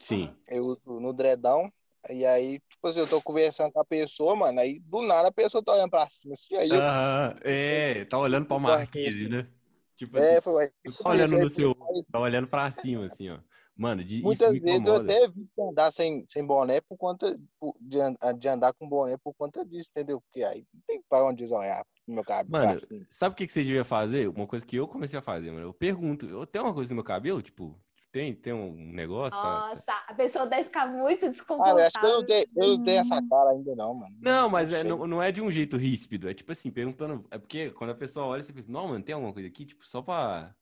Sim. 0.00 0.34
eu 0.48 0.66
uso 0.66 1.00
no 1.00 1.12
dredão. 1.12 1.70
E 2.10 2.24
aí, 2.24 2.60
tipo 2.68 2.86
assim, 2.86 3.00
eu 3.00 3.08
tô 3.08 3.20
conversando 3.20 3.72
com 3.72 3.80
a 3.80 3.84
pessoa, 3.84 4.36
mano. 4.36 4.60
Aí, 4.60 4.78
do 4.80 5.02
nada, 5.02 5.28
a 5.28 5.32
pessoa 5.32 5.62
tá 5.62 5.72
olhando 5.72 5.90
pra 5.90 6.08
cima. 6.08 6.34
Assim, 6.34 6.56
aí 6.56 6.70
eu. 6.70 6.80
Aham. 6.80 7.36
É, 7.42 8.04
tá 8.04 8.18
olhando 8.18 8.46
pra 8.46 8.58
Marquise, 8.58 9.28
né? 9.28 9.48
Tipo 9.96 10.18
É, 10.18 10.38
assim, 10.38 10.42
foi. 10.42 10.70
olhando 11.04 11.38
no 11.38 11.48
seu. 11.48 11.74
Tá 12.10 12.20
olhando 12.20 12.46
pra 12.46 12.70
cima, 12.70 13.04
assim, 13.04 13.30
ó. 13.30 13.38
Mano, 13.76 14.04
de, 14.04 14.22
Muitas 14.22 14.52
vezes 14.52 14.86
eu 14.86 14.96
até 14.96 15.24
evito 15.24 15.68
andar 15.70 15.90
sem, 15.90 16.24
sem 16.28 16.46
boné 16.46 16.80
por 16.80 16.96
conta 16.96 17.36
por- 17.58 17.74
de, 17.80 17.98
de 18.38 18.48
andar 18.48 18.72
com 18.72 18.88
boné 18.88 19.16
por 19.22 19.34
conta 19.34 19.64
disso, 19.64 19.90
entendeu? 19.90 20.20
Porque 20.20 20.44
aí 20.44 20.64
não 20.72 20.80
tem 20.86 21.02
pra 21.08 21.24
onde 21.26 21.44
olhar 21.52 21.84
meu 22.06 22.22
cabelo 22.22 22.50
Mano, 22.50 22.78
cima. 22.78 23.06
sabe 23.10 23.32
o 23.32 23.36
que, 23.36 23.46
que 23.46 23.52
você 23.52 23.64
devia 23.64 23.84
fazer? 23.84 24.28
Uma 24.28 24.46
coisa 24.46 24.64
que 24.64 24.76
eu 24.76 24.86
comecei 24.86 25.18
a 25.18 25.22
fazer, 25.22 25.50
mano. 25.50 25.66
Eu 25.66 25.74
pergunto, 25.74 26.26
eu 26.26 26.46
tenho 26.46 26.64
uma 26.64 26.74
coisa 26.74 26.90
no 26.90 26.96
meu 26.96 27.04
cabelo? 27.04 27.42
Tipo, 27.42 27.76
tem, 28.12 28.32
tem 28.32 28.52
um 28.52 28.92
negócio? 28.92 29.40
Tá, 29.40 29.60
tá- 29.60 29.74
Nossa, 29.74 30.04
a 30.06 30.14
pessoa 30.14 30.46
deve 30.46 30.64
ficar 30.64 30.86
muito 30.86 31.24
Ah, 31.24 31.28
eu 31.28 31.32
desconfortável. 31.32 31.84
acho 31.84 31.98
que 32.00 32.06
eu 32.06 32.12
não, 32.12 32.24
tenho, 32.24 32.46
eu 32.56 32.68
não 32.68 32.82
tenho 32.84 33.00
essa 33.00 33.22
cara 33.28 33.50
ainda, 33.50 33.74
não, 33.74 33.94
mano. 33.94 34.16
Não, 34.20 34.48
mas 34.48 34.72
é, 34.72 34.84
não, 34.84 35.06
não 35.06 35.22
é 35.22 35.32
de 35.32 35.42
um 35.42 35.50
jeito 35.50 35.76
ríspido. 35.76 36.28
É 36.28 36.34
tipo 36.34 36.52
assim, 36.52 36.70
perguntando. 36.70 37.26
É 37.30 37.38
porque 37.38 37.70
quando 37.70 37.90
a 37.90 37.94
pessoa 37.94 38.26
olha, 38.26 38.42
você 38.42 38.52
pensa, 38.52 38.70
não, 38.70 38.86
mano, 38.88 39.04
tem 39.04 39.14
alguma 39.14 39.32
coisa 39.32 39.48
aqui? 39.48 39.64
Tipo, 39.66 39.84
só 39.84 40.00
pra. 40.00 40.54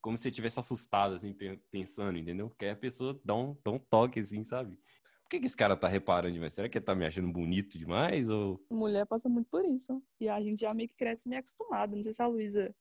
Como 0.00 0.16
se 0.16 0.24
você 0.24 0.30
tivesse 0.30 0.58
assustado, 0.58 1.14
assim, 1.14 1.32
pe- 1.32 1.60
pensando, 1.70 2.18
entendeu? 2.18 2.48
Porque 2.48 2.64
aí 2.64 2.70
a 2.70 2.76
pessoa 2.76 3.18
dá 3.24 3.34
um, 3.34 3.56
dá 3.64 3.70
um 3.70 3.78
toque, 3.78 4.20
assim, 4.20 4.42
sabe? 4.44 4.76
Por 4.76 5.30
que, 5.30 5.40
que 5.40 5.46
esse 5.46 5.56
cara 5.56 5.76
tá 5.76 5.86
reparando 5.88 6.34
demais? 6.34 6.52
Será 6.52 6.68
que 6.68 6.78
ele 6.78 6.84
tá 6.84 6.94
me 6.94 7.06
achando 7.06 7.30
bonito 7.32 7.78
demais? 7.78 8.28
Ou. 8.28 8.60
Mulher 8.70 9.06
passa 9.06 9.28
muito 9.28 9.48
por 9.48 9.64
isso. 9.64 10.02
E 10.18 10.28
a 10.28 10.40
gente 10.40 10.60
já 10.60 10.72
meio 10.74 10.88
que 10.88 10.96
cresce 10.96 11.28
meio 11.28 11.40
acostumado. 11.40 11.94
Não 11.94 12.02
sei 12.02 12.12
se 12.12 12.22
a 12.22 12.26
Luísa 12.26 12.74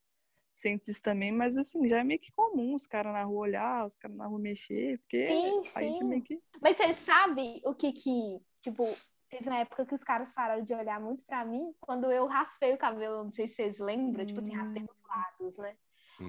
sente 0.53 0.91
isso 0.91 1.01
também, 1.01 1.31
mas 1.31 1.57
assim, 1.57 1.87
já 1.87 1.99
é 1.99 2.03
meio 2.03 2.19
que 2.19 2.31
comum 2.31 2.75
os 2.75 2.85
caras 2.85 3.13
na 3.13 3.23
rua 3.23 3.41
olhar, 3.41 3.85
os 3.85 3.95
caras 3.95 4.17
na 4.17 4.25
rua 4.27 4.39
mexer, 4.39 4.99
porque 4.99 5.17
Sim, 5.25 5.63
a 5.75 5.83
gente 5.83 5.99
sim. 5.99 6.03
meio 6.03 6.21
que. 6.23 6.39
Mas 6.61 6.77
você 6.77 6.93
sabe 6.93 7.61
o 7.63 7.73
que 7.73 7.93
que, 7.93 8.41
tipo, 8.61 8.83
teve 9.29 9.47
uma 9.49 9.59
época 9.59 9.85
que 9.85 9.93
os 9.93 10.03
caras 10.03 10.33
pararam 10.33 10.63
de 10.63 10.73
olhar 10.73 10.99
muito 10.99 11.23
pra 11.23 11.45
mim 11.45 11.73
quando 11.79 12.11
eu 12.11 12.25
raspei 12.25 12.73
o 12.73 12.77
cabelo, 12.77 13.23
não 13.23 13.31
sei 13.31 13.47
se 13.47 13.55
vocês 13.55 13.79
lembram, 13.79 14.25
tipo 14.25 14.39
assim, 14.41 14.53
raspei 14.53 14.81
nos 14.81 14.97
quadros, 15.01 15.57
né? 15.57 15.77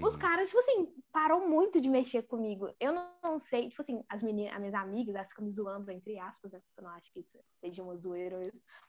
Os 0.03 0.15
Hum, 0.15 0.19
caras, 0.19 0.49
tipo 0.49 0.59
assim, 0.61 0.95
parou 1.13 1.49
muito 1.49 1.81
de 1.81 1.89
mexer 1.89 2.23
comigo. 2.23 2.69
Eu 2.79 2.93
não, 2.93 3.09
não 3.23 3.39
sei, 3.39 3.69
tipo 3.69 3.83
assim, 3.83 4.03
as 4.09 4.23
meninas, 4.23 4.55
as 4.55 4.61
minhas 4.61 4.75
amigas, 4.75 5.15
elas 5.15 5.29
ficam 5.29 5.45
me 5.45 5.53
zoando, 5.53 5.91
entre 5.91 6.19
aspas, 6.19 6.53
né? 6.53 6.61
Porque 6.61 6.81
eu 6.81 6.85
não 6.85 6.91
acho 6.91 7.13
que 7.13 7.21
isso 7.21 7.39
seja 7.61 7.83
uma 7.83 7.97
zoeira. 7.97 8.39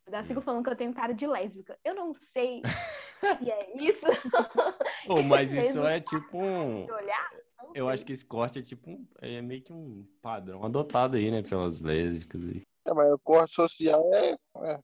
Mas 0.06 0.14
elas 0.14 0.28
ficam 0.28 0.42
falando 0.42 0.64
que 0.64 0.70
eu 0.70 0.76
tenho 0.76 0.94
cara 0.94 1.14
de 1.14 1.28
lésbica. 1.28 1.78
Eu 1.84 1.96
não 1.96 2.14
sei 2.14 2.62
se 3.44 3.52
é 3.52 3.78
isso. 3.78 4.06
Pô, 5.06 5.22
mas 5.24 5.52
isso 5.54 5.86
é 5.86 6.00
tipo 6.00 6.38
um. 6.38 6.88
Eu 7.74 7.88
acho 7.90 8.06
que 8.06 8.14
esse 8.14 8.26
corte 8.26 8.60
é 8.60 8.62
tipo 8.62 8.90
um. 8.90 9.08
É 9.20 9.42
meio 9.42 9.62
que 9.64 9.74
um 9.74 10.06
padrão 10.22 10.64
adotado 10.64 11.18
aí, 11.18 11.32
né? 11.32 11.42
Pelas 11.42 11.82
lésbicas 11.82 12.46
aí. 12.46 12.62
É, 12.86 12.94
mas 12.94 13.12
o 13.14 13.20
corte 13.20 13.54
social 13.54 14.04
é. 14.14 14.38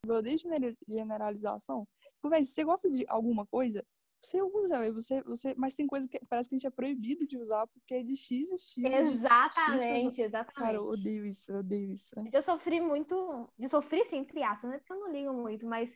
Eu 0.07 0.15
odeio 0.15 0.37
gener- 0.37 0.77
generalização. 0.87 1.87
Tipo, 2.15 2.29
véi, 2.29 2.43
se 2.43 2.53
você 2.53 2.63
gosta 2.63 2.89
de 2.89 3.05
alguma 3.07 3.45
coisa, 3.47 3.83
você 4.21 4.41
usa, 4.41 4.91
você, 4.91 5.21
você, 5.23 5.55
mas 5.57 5.75
tem 5.75 5.87
coisa 5.87 6.07
que 6.07 6.19
parece 6.27 6.49
que 6.49 6.55
a 6.55 6.57
gente 6.57 6.67
é 6.67 6.71
proibido 6.71 7.25
de 7.27 7.37
usar 7.37 7.67
porque 7.67 7.93
é 7.95 8.03
de 8.03 8.15
X 8.15 8.51
estilo. 8.51 9.07
de- 9.07 9.21
Exatamente, 9.25 10.21
exatamente. 10.21 10.55
Cara, 10.55 10.77
eu 10.77 10.85
odeio 10.85 11.25
isso, 11.25 11.51
eu 11.51 11.59
odeio 11.59 11.91
isso. 11.93 12.09
Eu 12.31 12.41
sofri 12.41 12.79
muito, 12.81 13.49
de 13.57 13.67
sofrer 13.69 14.01
assim, 14.01 14.17
entre 14.17 14.43
aspas, 14.43 14.69
né? 14.71 14.77
Porque 14.79 14.93
eu 14.93 14.99
não 14.99 15.11
ligo 15.11 15.33
muito, 15.33 15.65
mas 15.65 15.89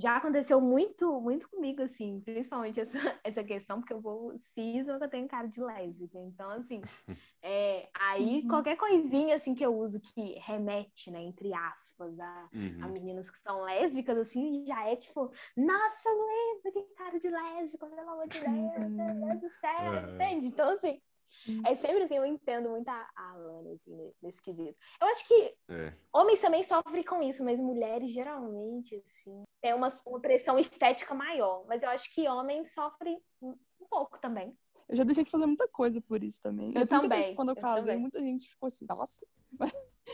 já 0.00 0.16
aconteceu 0.16 0.60
muito, 0.60 1.20
muito 1.20 1.48
comigo, 1.50 1.82
assim, 1.82 2.20
principalmente 2.22 2.80
essa, 2.80 2.92
essa 3.24 3.44
questão, 3.44 3.80
porque 3.80 3.92
eu 3.92 4.00
vou 4.00 4.38
cisma 4.54 4.98
que 4.98 5.04
eu 5.04 5.10
tenho 5.10 5.28
cara 5.28 5.48
de 5.48 5.60
lésbica. 5.60 6.18
Então, 6.20 6.50
assim, 6.50 6.80
é, 7.42 7.88
aí 7.94 8.44
Uhum. 8.44 8.48
qualquer 8.48 8.76
coisinha 8.76 9.36
assim 9.36 9.54
que 9.54 9.64
eu 9.64 9.76
uso 9.76 10.00
que 10.00 10.34
remete, 10.40 11.10
né, 11.10 11.22
entre 11.22 11.52
aspas, 11.54 12.18
a, 12.18 12.50
Uhum. 12.52 12.80
a 12.80 12.88
meninas 12.88 13.30
que 13.30 13.40
são 13.42 13.62
lésbicas, 13.62 14.18
assim, 14.18 14.64
já 14.66 14.88
é 14.88 14.96
tipo, 14.96 15.30
nossa, 15.56 16.10
Luísa, 16.10 16.72
que 16.72 16.82
cara 16.96 17.18
de 17.20 17.28
lésbica, 17.30 17.86
pelo 17.86 18.10
amor 18.10 18.28
de 18.28 18.40
Deus, 18.40 18.94
meu 18.96 19.14
Deus 19.14 19.40
do 19.40 19.50
céu, 19.60 19.92
Uhum. 19.92 20.10
entende? 20.14 20.46
Então, 20.48 20.70
assim, 20.74 21.00
Uhum. 21.46 21.62
é 21.66 21.74
sempre 21.74 22.02
assim, 22.04 22.16
eu 22.16 22.26
entendo 22.26 22.68
muito 22.70 22.88
a, 22.88 23.08
Alana, 23.16 23.72
assim, 23.72 23.94
ne- 23.94 24.12
nesse 24.22 24.40
quesito. 24.42 24.76
Eu 25.00 25.06
acho 25.08 25.26
que 25.28 25.54
É. 25.68 25.92
homens 26.12 26.40
também 26.40 26.62
sofrem 26.64 27.04
com 27.04 27.22
isso, 27.22 27.44
mas 27.44 27.58
mulheres 27.58 28.10
geralmente, 28.12 28.94
assim, 28.96 29.42
tem 29.60 29.74
uma, 29.74 29.88
uma 30.06 30.20
pressão 30.20 30.58
estética 30.58 31.14
maior. 31.14 31.64
Mas 31.66 31.82
eu 31.82 31.88
acho 31.90 32.12
que 32.14 32.28
homens 32.28 32.72
sofrem 32.72 33.20
um, 33.42 33.56
um 33.80 33.86
pouco 33.88 34.18
também. 34.20 34.56
Eu 34.88 34.96
já 34.96 35.04
deixei 35.04 35.22
de 35.24 35.30
fazer 35.30 35.44
muita 35.46 35.68
coisa 35.68 36.00
por 36.00 36.22
isso 36.24 36.40
também. 36.42 36.68
Eu 36.68 36.78
certeza 36.86 37.02
também, 37.02 37.34
quando 37.34 37.50
eu 37.50 37.54
eu 37.56 37.60
casei, 37.60 37.82
também. 37.82 37.98
muita 38.00 38.20
gente 38.20 38.48
ficou 38.48 38.68
assim, 38.68 38.86
nossa. 38.88 39.26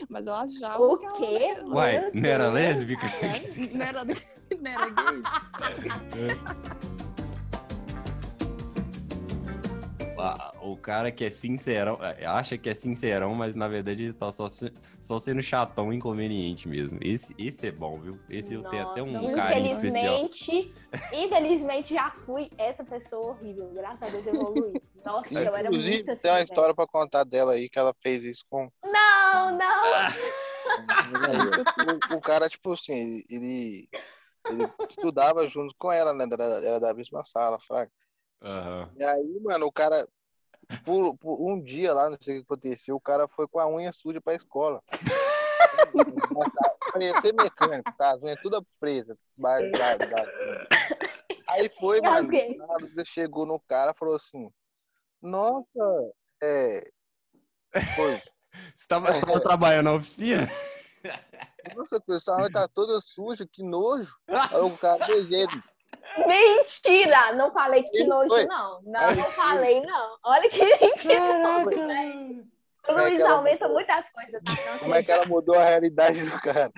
Mas 0.09 0.27
eu 0.27 0.33
achava 0.33 0.83
O 0.83 0.97
que 0.97 1.05
ela 1.05 1.17
quê? 1.17 1.53
não 1.61 1.75
Uai, 1.75 2.11
não 2.13 2.29
era 2.29 2.43
Deus, 2.43 2.53
lésbica? 2.53 3.05
Não 3.73 3.85
era, 3.85 4.03
não 4.03 4.71
era 4.71 4.89
gay. 4.89 5.21
a- 10.27 10.55
o 10.61 10.77
cara 10.77 11.11
que 11.11 11.23
é 11.25 11.29
sincerão, 11.29 11.97
é, 12.03 12.25
acha 12.25 12.57
que 12.57 12.69
é 12.69 12.73
sincerão, 12.75 13.33
mas 13.35 13.55
na 13.55 13.67
verdade 13.67 14.03
ele 14.03 14.13
tá 14.13 14.31
só, 14.31 14.47
se- 14.49 14.71
só 14.99 15.17
sendo 15.19 15.41
chatão 15.41 15.91
inconveniente 15.93 16.67
mesmo. 16.67 16.97
Esse, 17.01 17.35
esse 17.37 17.67
é 17.67 17.71
bom, 17.71 17.99
viu? 17.99 18.19
Esse 18.29 18.53
eu 18.53 18.63
tenho 18.63 18.83
até 18.83 19.01
um 19.03 19.13
Nossa, 19.13 19.35
carinho 19.35 19.65
especial. 19.67 20.29
Infelizmente, 20.29 20.73
infelizmente 21.13 21.93
já 21.93 22.11
fui 22.11 22.49
essa 22.57 22.83
pessoa 22.83 23.31
horrível. 23.33 23.71
Graças 23.73 24.03
a 24.03 24.09
Deus 24.09 24.27
evoluí. 24.27 24.81
Nossa, 25.05 25.33
eu 25.33 25.55
era 25.55 25.69
Inclusive, 25.69 25.97
muito 25.97 26.11
assim. 26.11 26.21
tem 26.21 26.31
uma 26.31 26.35
velho. 26.37 26.43
história 26.43 26.75
pra 26.75 26.87
contar 26.87 27.23
dela 27.23 27.53
aí 27.53 27.69
que 27.69 27.77
ela 27.77 27.93
fez 28.01 28.23
isso 28.23 28.43
com. 28.49 28.69
Não, 28.83 29.57
não. 29.57 29.83
o, 32.09 32.17
o 32.17 32.21
cara, 32.21 32.49
tipo 32.49 32.71
assim, 32.73 32.93
ele, 33.29 33.87
ele, 34.49 34.69
estudava 34.89 35.47
junto 35.47 35.73
com 35.77 35.91
ela, 35.91 36.13
né? 36.13 36.25
Era, 36.31 36.43
era 36.65 36.79
da 36.79 36.93
mesma 36.93 37.23
sala, 37.23 37.59
fraca. 37.59 37.91
Aham. 38.41 38.89
E 38.97 39.03
aí, 39.03 39.39
mano, 39.41 39.65
o 39.65 39.71
cara, 39.71 40.07
por, 40.83 41.17
por 41.17 41.41
um 41.51 41.61
dia 41.61 41.93
lá, 41.93 42.09
não 42.09 42.17
sei 42.19 42.35
o 42.35 42.37
que 42.39 42.43
aconteceu, 42.45 42.95
o 42.95 43.01
cara 43.01 43.27
foi 43.27 43.47
com 43.47 43.59
a 43.59 43.67
unha 43.67 43.91
suja 43.91 44.21
pra 44.21 44.33
escola. 44.35 44.81
Parecia 46.93 47.33
mecânico, 47.33 47.91
tá? 47.97 48.11
As 48.11 48.21
unhas 48.21 48.39
toda 48.41 48.61
preta. 48.79 49.17
mas 49.37 49.71
da- 49.71 49.97
da- 49.97 50.31
Aí 51.49 51.69
foi, 51.69 52.01
mano. 52.01 52.27
Ok. 52.27 52.57
o 52.59 52.67
cara 52.67 53.05
Chegou 53.05 53.45
no 53.45 53.59
cara 53.59 53.91
e 53.91 53.97
falou 53.97 54.15
assim: 54.15 54.49
Nossa, 55.21 56.13
é. 56.41 56.83
Coisa. 57.95 58.23
Você 58.73 58.87
tava, 58.87 59.11
você 59.11 59.25
tava 59.25 59.41
trabalhando 59.41 59.85
na 59.87 59.93
oficina? 59.95 60.49
Nossa, 61.75 61.99
essa 62.09 62.37
unha 62.37 62.49
tá 62.49 62.69
toda 62.69 63.01
suja, 63.01 63.45
que 63.45 63.61
nojo. 63.61 64.15
Falou 64.49 64.69
com 64.69 64.75
o 64.75 64.79
cara 64.79 65.05
de 65.05 65.27
jeito. 65.27 65.61
Mentira! 66.17 67.33
Não 67.33 67.51
falei 67.51 67.83
que 67.83 67.97
Ele 67.99 68.07
nojo, 68.09 68.29
foi. 68.29 68.45
não. 68.45 68.81
Não, 68.83 69.15
não 69.15 69.23
falei, 69.31 69.81
não. 69.81 70.17
Olha 70.23 70.49
que 70.49 70.57
mentira. 70.63 71.21
O 71.23 71.65
Como 72.85 72.99
é 72.99 73.05
que 73.05 73.09
Luiz 73.11 73.19
ela 73.19 73.31
aumenta 73.31 73.65
mudou? 73.65 73.73
muitas 73.79 74.09
coisas, 74.11 74.41
tá? 74.43 74.71
Não 74.71 74.79
Como 74.79 74.95
é 74.95 75.03
que 75.03 75.11
ela 75.11 75.25
mudou 75.25 75.55
a 75.55 75.65
realidade 75.65 76.29
do 76.29 76.39
cara? 76.39 76.71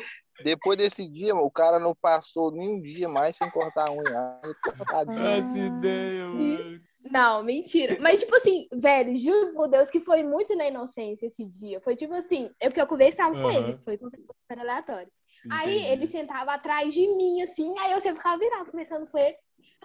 Depois 0.44 0.78
desse 0.78 1.08
dia, 1.10 1.36
o 1.36 1.50
cara 1.52 1.80
não 1.80 1.96
passou 1.96 2.52
nenhum 2.52 2.80
dia 2.82 3.10
mais 3.10 3.36
sem 3.36 3.50
cortar 3.50 3.90
a 3.90 3.92
unha. 3.92 4.40
Cortadinho. 4.64 5.28
Essa 5.28 5.58
ideia, 5.58 6.26
mano. 6.26 6.82
Não, 7.10 7.44
mentira. 7.44 7.98
Mas, 8.00 8.20
tipo 8.20 8.36
assim, 8.36 8.68
velho, 8.72 9.16
juro 9.16 9.54
por 9.54 9.68
Deus 9.68 9.90
que 9.90 10.00
foi 10.02 10.24
muito 10.24 10.56
na 10.56 10.68
inocência 10.68 11.26
esse 11.26 11.46
dia. 11.46 11.82
Foi 11.82 11.96
tipo 11.96 12.14
assim, 12.14 12.52
é 12.60 12.68
porque 12.70 12.82
eu 12.82 12.88
conversava 12.88 13.32
com 13.32 13.48
Aham. 13.48 13.54
ele, 13.58 13.78
foi 13.84 13.98
super 13.98 14.60
aleatório. 14.60 15.10
Aí 15.52 15.78
Entendi. 15.78 15.92
ele 15.92 16.08
sentava 16.08 16.54
atrás 16.54 16.94
de 16.94 17.08
mim, 17.16 17.42
assim, 17.42 17.78
aí 17.80 17.92
eu 17.94 18.02
sempre 18.02 18.18
ficava 18.18 18.38
virada, 18.38 18.70
conversando 18.70 19.08
com 19.08 19.18
ele. 19.18 19.36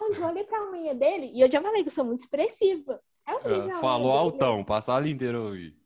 Onde 0.01 0.21
eu 0.21 0.27
olhei 0.27 0.45
pra 0.45 0.71
unha 0.71 0.95
dele, 0.95 1.31
e 1.35 1.41
eu 1.41 1.51
já 1.51 1.61
falei 1.63 1.83
que 1.83 1.89
eu 1.89 1.93
sou 1.93 2.05
muito 2.05 2.21
expressiva. 2.21 3.01
Aí 3.27 3.35
eu 3.37 3.41
olhei 3.45 3.57
pra 3.59 3.65
Ah, 3.65 3.69
unha 3.69 3.79
falou 3.79 4.13
dele, 4.13 4.19
altão, 4.19 4.65
passa 4.65 4.97
a 4.97 5.09
inteira 5.09 5.39
a 5.39 5.43
ouvir. 5.43 5.77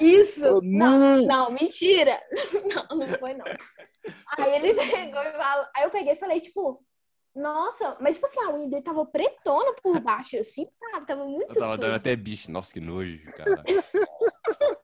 Isso! 0.00 0.44
Eu 0.46 0.60
Não, 0.62 0.98
não. 0.98 1.22
não, 1.26 1.50
mentira! 1.50 2.18
Não, 2.90 2.96
não 2.98 3.08
foi, 3.18 3.34
não. 3.34 3.44
Aí 4.38 4.54
ele 4.54 4.74
pegou 4.74 5.20
e 5.20 5.32
falou. 5.32 5.66
Aí 5.76 5.84
eu 5.84 5.90
peguei 5.90 6.12
e 6.14 6.18
falei, 6.18 6.40
tipo, 6.40 6.82
nossa, 7.34 7.96
mas 8.00 8.14
tipo 8.14 8.26
assim, 8.26 8.40
a 8.40 8.54
unha 8.54 8.68
dele 8.68 8.82
tava 8.82 9.04
pretona 9.04 9.74
por 9.82 10.00
baixo, 10.00 10.36
assim, 10.38 10.66
sabe? 10.92 11.06
Tava 11.06 11.24
muito 11.26 11.50
Eu 11.50 11.54
tava 11.54 11.76
dando 11.76 11.86
suja. 11.86 11.96
até 11.96 12.16
bicho. 12.16 12.50
Nossa, 12.50 12.72
que 12.72 12.80
nojo, 12.80 13.20
cara. 13.36 13.62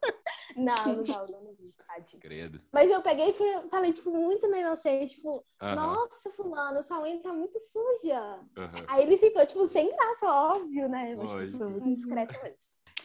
Não, 0.64 0.96
não 0.96 1.04
tava 1.04 1.26
dando 1.26 1.52
bicho, 1.58 1.74
tadinho. 1.86 2.20
Credo. 2.22 2.60
Mas 2.72 2.90
eu 2.90 3.02
peguei 3.02 3.30
e 3.30 3.32
fui- 3.32 3.68
falei, 3.70 3.92
tipo, 3.92 4.10
muito 4.10 4.48
na 4.48 4.58
inocência, 4.58 5.14
tipo, 5.16 5.44
Aham, 5.60 5.74
nossa, 5.76 6.30
fulano, 6.32 6.82
sua 6.82 7.00
unha 7.02 7.20
tá 7.22 7.32
muito 7.32 7.58
suja. 7.60 8.40
aham. 8.56 8.84
Aí 8.88 9.02
ele 9.02 9.16
ficou, 9.18 9.46
tipo, 9.46 9.68
sem 9.68 9.88
graça, 9.94 10.26
óbvio, 10.26 10.88
né? 10.88 11.14
Mas 11.16 11.30
tipo, 11.30 11.58
foi 11.58 11.68
muito 11.68 11.94
discreto 11.94 12.32
mesmo. 12.42 12.56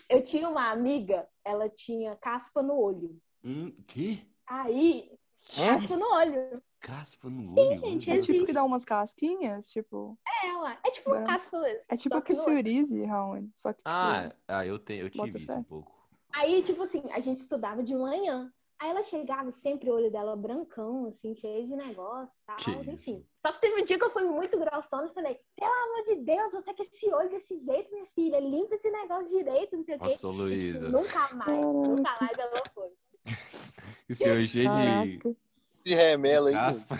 Eu 0.09 0.23
tinha 0.23 0.49
uma 0.49 0.69
amiga, 0.71 1.27
ela 1.43 1.69
tinha 1.69 2.15
caspa 2.17 2.61
no 2.61 2.77
olho. 2.77 3.17
Hum, 3.43 3.71
que? 3.87 4.25
Aí, 4.47 5.11
caspa 5.55 5.95
no 5.95 6.05
olho. 6.13 6.61
Caspa 6.81 7.29
no 7.29 7.43
Sim, 7.43 7.59
olho? 7.59 7.77
gente, 7.79 8.11
É 8.11 8.19
tipo 8.19 8.45
que 8.45 8.53
dá 8.53 8.63
umas 8.63 8.83
casquinhas, 8.83 9.69
tipo. 9.69 10.17
Ela. 10.43 10.77
É 10.83 10.89
tipo 10.89 11.09
um 11.09 11.13
Branco. 11.13 11.27
caspa 11.27 11.59
mesmo. 11.59 11.85
É 11.89 11.95
tipo 11.97 12.15
a 12.15 12.21
psoríase, 12.21 13.03
Raoni. 13.05 13.51
Só 13.55 13.71
que, 13.71 13.77
tipo, 13.83 13.89
Ah, 13.89 14.35
ah, 14.47 14.65
eu, 14.65 14.77
tenho, 14.79 15.05
eu 15.05 15.09
tive 15.09 15.43
isso 15.43 15.53
um 15.53 15.63
pouco. 15.63 16.00
Aí, 16.33 16.61
tipo 16.63 16.83
assim, 16.83 17.03
a 17.11 17.19
gente 17.19 17.37
estudava 17.37 17.83
de 17.83 17.95
manhã. 17.95 18.51
Aí 18.79 18.89
ela 18.89 19.03
chegava 19.03 19.51
sempre 19.51 19.91
o 19.91 19.93
olho 19.93 20.09
dela 20.11 20.35
brancão, 20.35 21.05
assim, 21.05 21.35
cheio 21.35 21.67
de 21.67 21.75
negócio 21.75 22.35
e 22.41 22.45
tal, 22.47 22.55
Que 22.55 22.71
isso. 22.71 22.89
enfim. 22.89 23.25
Só 23.45 23.51
que 23.53 23.61
teve 23.61 23.79
um 23.79 23.85
dia 23.85 23.99
que 23.99 24.03
eu 24.05 24.09
fui 24.09 24.23
muito 24.23 24.57
grossona 24.57 25.05
e 25.07 25.13
falei, 25.13 25.39
pelo 25.55 25.71
amor 25.71 26.01
de 26.03 26.15
Deus, 26.23 26.51
você 26.51 26.73
com 26.73 26.81
esse 26.81 27.13
olho 27.13 27.29
desse 27.29 27.59
jeito, 27.59 27.91
minha 27.91 28.07
filha, 28.07 28.39
limpa 28.39 28.73
esse 28.73 28.89
negócio 28.89 29.37
direito, 29.37 29.77
não 29.77 29.83
sei 29.83 29.95
o 29.95 29.99
quê. 29.99 30.03
Nossa, 30.05 30.15
tipo, 30.15 30.31
Luísa. 30.31 30.89
nunca 30.89 31.33
mais, 31.35 31.61
nunca 31.61 32.17
mais 32.19 32.37
ela 32.39 32.63
foi. 32.73 32.89
O 34.09 34.15
seu 34.15 34.33
cheio 34.33 34.47
de 34.47 34.63
caraca. 34.65 35.35
De 35.85 35.93
remela 35.95 36.49
aí. 36.49 36.55
caspa. 36.55 36.95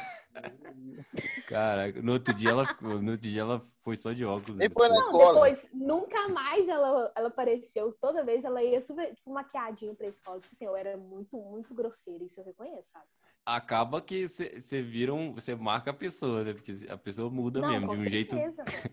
Caraca, 1.45 2.01
no 2.01 2.13
outro 2.13 2.33
dia 2.33 2.51
ela, 2.51 2.67
no 2.81 3.11
outro 3.11 3.17
dia 3.17 3.41
ela 3.41 3.59
foi 3.81 3.95
só 3.97 4.13
de 4.13 4.23
óculos. 4.25 4.55
Nem 4.57 4.69
foi 4.69 4.87
na 4.87 4.99
escola. 4.99 5.33
depois, 5.33 5.67
nunca 5.73 6.27
mais 6.29 6.67
ela, 6.67 7.11
ela 7.15 7.27
apareceu. 7.27 7.93
Toda 7.99 8.23
vez 8.23 8.43
ela 8.43 8.63
ia 8.63 8.81
super, 8.81 9.13
tipo, 9.13 9.31
maquiadinha 9.33 9.93
pra 9.93 10.07
escola. 10.07 10.39
Tipo 10.39 10.55
assim, 10.55 10.65
eu 10.65 10.75
era 10.75 10.97
muito, 10.97 11.37
muito 11.37 11.73
grosseira, 11.73 12.23
isso 12.23 12.39
eu 12.39 12.45
reconheço, 12.45 12.91
sabe? 12.91 13.05
Acaba 13.45 14.01
que 14.01 14.27
você 14.29 14.81
vira 14.81 15.13
um. 15.13 15.33
Você 15.33 15.55
marca 15.55 15.91
a 15.91 15.93
pessoa, 15.93 16.43
né? 16.43 16.53
Porque 16.53 16.85
a 16.87 16.97
pessoa 16.97 17.29
muda 17.29 17.59
Não, 17.59 17.69
mesmo, 17.69 17.87
com 17.87 17.95
de 17.95 18.01
um 18.01 18.09
jeito. 18.09 18.35
certeza, 18.35 18.63
com 18.63 18.71
certeza. 18.71 18.91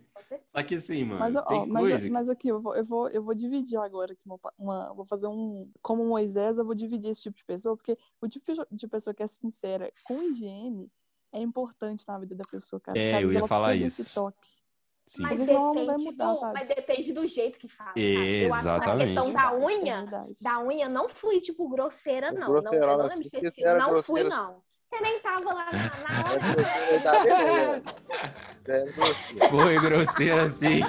Só 0.51 0.63
que 0.63 0.75
assim, 0.77 1.05
mano, 1.05 1.21
Mas, 1.21 1.37
ó, 1.37 1.43
tem 1.43 1.69
mas, 1.69 1.91
coisa. 1.91 2.11
mas 2.11 2.29
aqui, 2.31 2.49
eu 2.49 2.61
vou, 2.61 2.75
eu, 2.75 2.85
vou, 2.85 3.09
eu 3.11 3.23
vou 3.23 3.35
dividir 3.35 3.79
agora 3.79 4.13
aqui 4.15 4.23
uma, 4.25 4.39
uma- 4.59 4.95
Vou 4.95 5.05
fazer 5.05 5.27
um. 5.27 5.71
Como 5.83 6.05
Moisés, 6.05 6.57
eu 6.57 6.65
vou 6.65 6.75
dividir 6.75 7.11
esse 7.11 7.23
tipo 7.23 7.37
de 7.37 7.45
pessoa, 7.45 7.77
porque 7.77 7.97
o 8.21 8.29
tipo 8.29 8.47
de 8.71 8.89
pessoa 8.89 9.13
que 9.13 9.23
é 9.23 9.27
sincera 9.27 9.93
com 10.03 10.23
higiene 10.23 10.91
é 11.33 11.41
importante 11.41 12.05
na 12.07 12.19
vida 12.19 12.35
da 12.35 12.45
pessoa, 12.51 12.81
cara. 12.81 12.99
É, 12.99 13.17
às 13.17 13.23
eu 13.23 13.33
ia 13.33 13.47
falar 13.47 13.75
isso. 13.75 14.13
toque. 14.15 14.49
Sim. 15.07 15.23
Mas 15.23 15.39
não 15.49 15.71
depende, 15.73 16.05
mudar, 16.05 16.35
do, 16.35 16.41
mas 16.53 16.69
depende 16.69 17.13
do 17.15 17.27
jeito 17.27 17.59
que 17.59 17.67
fala. 17.67 17.91
sabe? 17.93 18.43
Eu 18.45 18.53
acho 18.53 18.63
que 18.63 18.69
Exatamente. 18.69 19.05
questão 19.15 19.33
da 19.33 19.53
é 19.53 19.57
unha, 19.59 19.97
verdade. 20.03 20.33
da 20.43 20.61
unha, 20.61 20.89
não 20.89 21.09
fui, 21.09 21.41
tipo, 21.41 21.67
grosseira, 21.69 22.31
não. 22.31 22.41
não 22.41 22.57
eu 22.57 22.61
Grosseirona 22.63 22.97
não 22.99 23.05
assim, 23.07 23.25
você 23.25 23.65
era 23.65 23.79
Não 23.79 24.03
fui, 24.03 24.23
grosseira. 24.23 24.29
não. 24.29 24.63
Você 24.85 25.01
nem 25.01 25.21
tava 25.21 25.53
lá 25.55 25.67
na, 25.73 25.81
na 25.81 26.21
É 26.21 26.25
hora. 26.29 26.39
grosseira, 26.55 27.81
tá. 27.83 28.73
É 28.73 28.85
grosseira. 28.93 29.49
Foi 29.49 29.81
grosseiro 29.81 30.41
assim. 30.43 30.81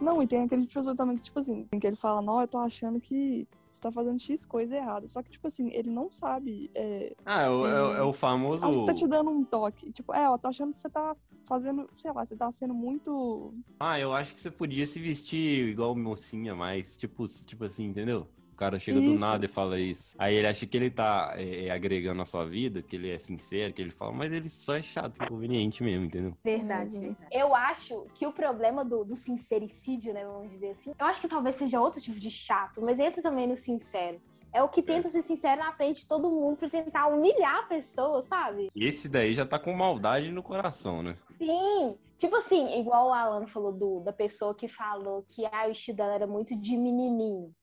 Não, 0.00 0.22
e 0.22 0.26
tem 0.26 0.42
aquele 0.44 0.62
tipo 0.62 0.68
de 0.68 0.74
pessoa 0.74 0.94
também 0.96 1.16
que, 1.16 1.24
tipo 1.24 1.38
assim, 1.38 1.64
que 1.66 1.86
ele 1.86 1.96
fala, 1.96 2.20
não, 2.22 2.40
eu 2.40 2.46
tô 2.48 2.58
achando 2.58 3.00
que 3.00 3.48
você 3.76 3.82
tá 3.82 3.92
fazendo 3.92 4.18
X 4.18 4.46
coisa 4.46 4.74
errada. 4.74 5.06
Só 5.06 5.22
que, 5.22 5.30
tipo 5.30 5.46
assim, 5.46 5.70
ele 5.72 5.90
não 5.90 6.10
sabe. 6.10 6.70
É, 6.74 7.14
Ah, 7.24 7.42
é 7.42 7.50
o, 7.50 7.66
é 7.66 7.98
é 7.98 8.02
o 8.02 8.12
famoso. 8.12 8.64
Acho 8.64 8.80
que 8.80 8.86
tá 8.86 8.94
te 8.94 9.06
dando 9.06 9.30
um 9.30 9.44
toque. 9.44 9.92
Tipo, 9.92 10.14
é, 10.14 10.26
eu 10.26 10.38
tô 10.38 10.48
achando 10.48 10.72
que 10.72 10.78
você 10.78 10.88
tá 10.88 11.14
fazendo, 11.46 11.88
sei 11.98 12.10
lá, 12.12 12.24
você 12.24 12.34
tá 12.34 12.50
sendo 12.50 12.72
muito. 12.72 13.52
Ah, 13.78 14.00
eu 14.00 14.14
acho 14.14 14.34
que 14.34 14.40
você 14.40 14.50
podia 14.50 14.86
se 14.86 14.98
vestir 14.98 15.68
igual 15.68 15.94
mocinha 15.94 16.54
mais. 16.54 16.96
Tipo, 16.96 17.26
tipo 17.44 17.64
assim, 17.64 17.84
entendeu? 17.84 18.26
O 18.56 18.58
cara 18.58 18.80
chega 18.80 18.98
do 18.98 19.12
Isso. 19.12 19.20
nada 19.20 19.44
e 19.44 19.48
fala 19.48 19.78
isso. 19.78 20.16
Aí 20.18 20.34
ele 20.34 20.46
acha 20.46 20.66
que 20.66 20.74
ele 20.74 20.90
tá 20.90 21.34
é, 21.36 21.70
agregando 21.70 22.22
a 22.22 22.24
sua 22.24 22.46
vida, 22.46 22.80
que 22.80 22.96
ele 22.96 23.10
é 23.10 23.18
sincero, 23.18 23.70
que 23.70 23.82
ele 23.82 23.90
fala, 23.90 24.12
mas 24.12 24.32
ele 24.32 24.48
só 24.48 24.76
é 24.76 24.80
chato, 24.80 25.22
inconveniente 25.22 25.82
mesmo, 25.82 26.06
entendeu? 26.06 26.32
Verdade, 26.42 26.98
verdade. 26.98 27.28
Eu 27.30 27.54
acho 27.54 28.06
que 28.14 28.26
o 28.26 28.32
problema 28.32 28.82
do, 28.82 29.04
do 29.04 29.14
sincericídio, 29.14 30.14
né, 30.14 30.24
vamos 30.24 30.50
dizer 30.50 30.70
assim, 30.70 30.94
eu 30.98 31.04
acho 31.04 31.20
que 31.20 31.28
talvez 31.28 31.54
seja 31.56 31.78
outro 31.78 32.00
tipo 32.00 32.18
de 32.18 32.30
chato, 32.30 32.80
mas 32.80 32.98
entra 32.98 33.20
também 33.20 33.46
no 33.46 33.58
sincero. 33.58 34.18
É 34.54 34.62
o 34.62 34.70
que 34.70 34.82
tenta 34.82 35.10
ser 35.10 35.20
sincero 35.20 35.60
na 35.60 35.70
frente 35.72 36.00
de 36.00 36.08
todo 36.08 36.30
mundo 36.30 36.56
pra 36.56 36.70
tentar 36.70 37.08
humilhar 37.08 37.56
a 37.56 37.62
pessoa, 37.64 38.22
sabe? 38.22 38.70
Esse 38.74 39.06
daí 39.06 39.34
já 39.34 39.44
tá 39.44 39.58
com 39.58 39.74
maldade 39.74 40.32
no 40.32 40.42
coração, 40.42 41.02
né? 41.02 41.14
Sim. 41.36 41.94
Tipo 42.16 42.36
assim, 42.36 42.80
igual 42.80 43.08
o 43.08 43.12
Alan 43.12 43.46
falou 43.46 43.70
do, 43.70 44.00
da 44.00 44.14
pessoa 44.14 44.54
que 44.54 44.66
falou 44.66 45.26
que 45.28 45.44
ah, 45.44 45.66
o 45.68 45.72
estilo 45.72 45.98
dela 45.98 46.14
era 46.14 46.26
muito 46.26 46.56
de 46.58 46.74
menininho. 46.74 47.54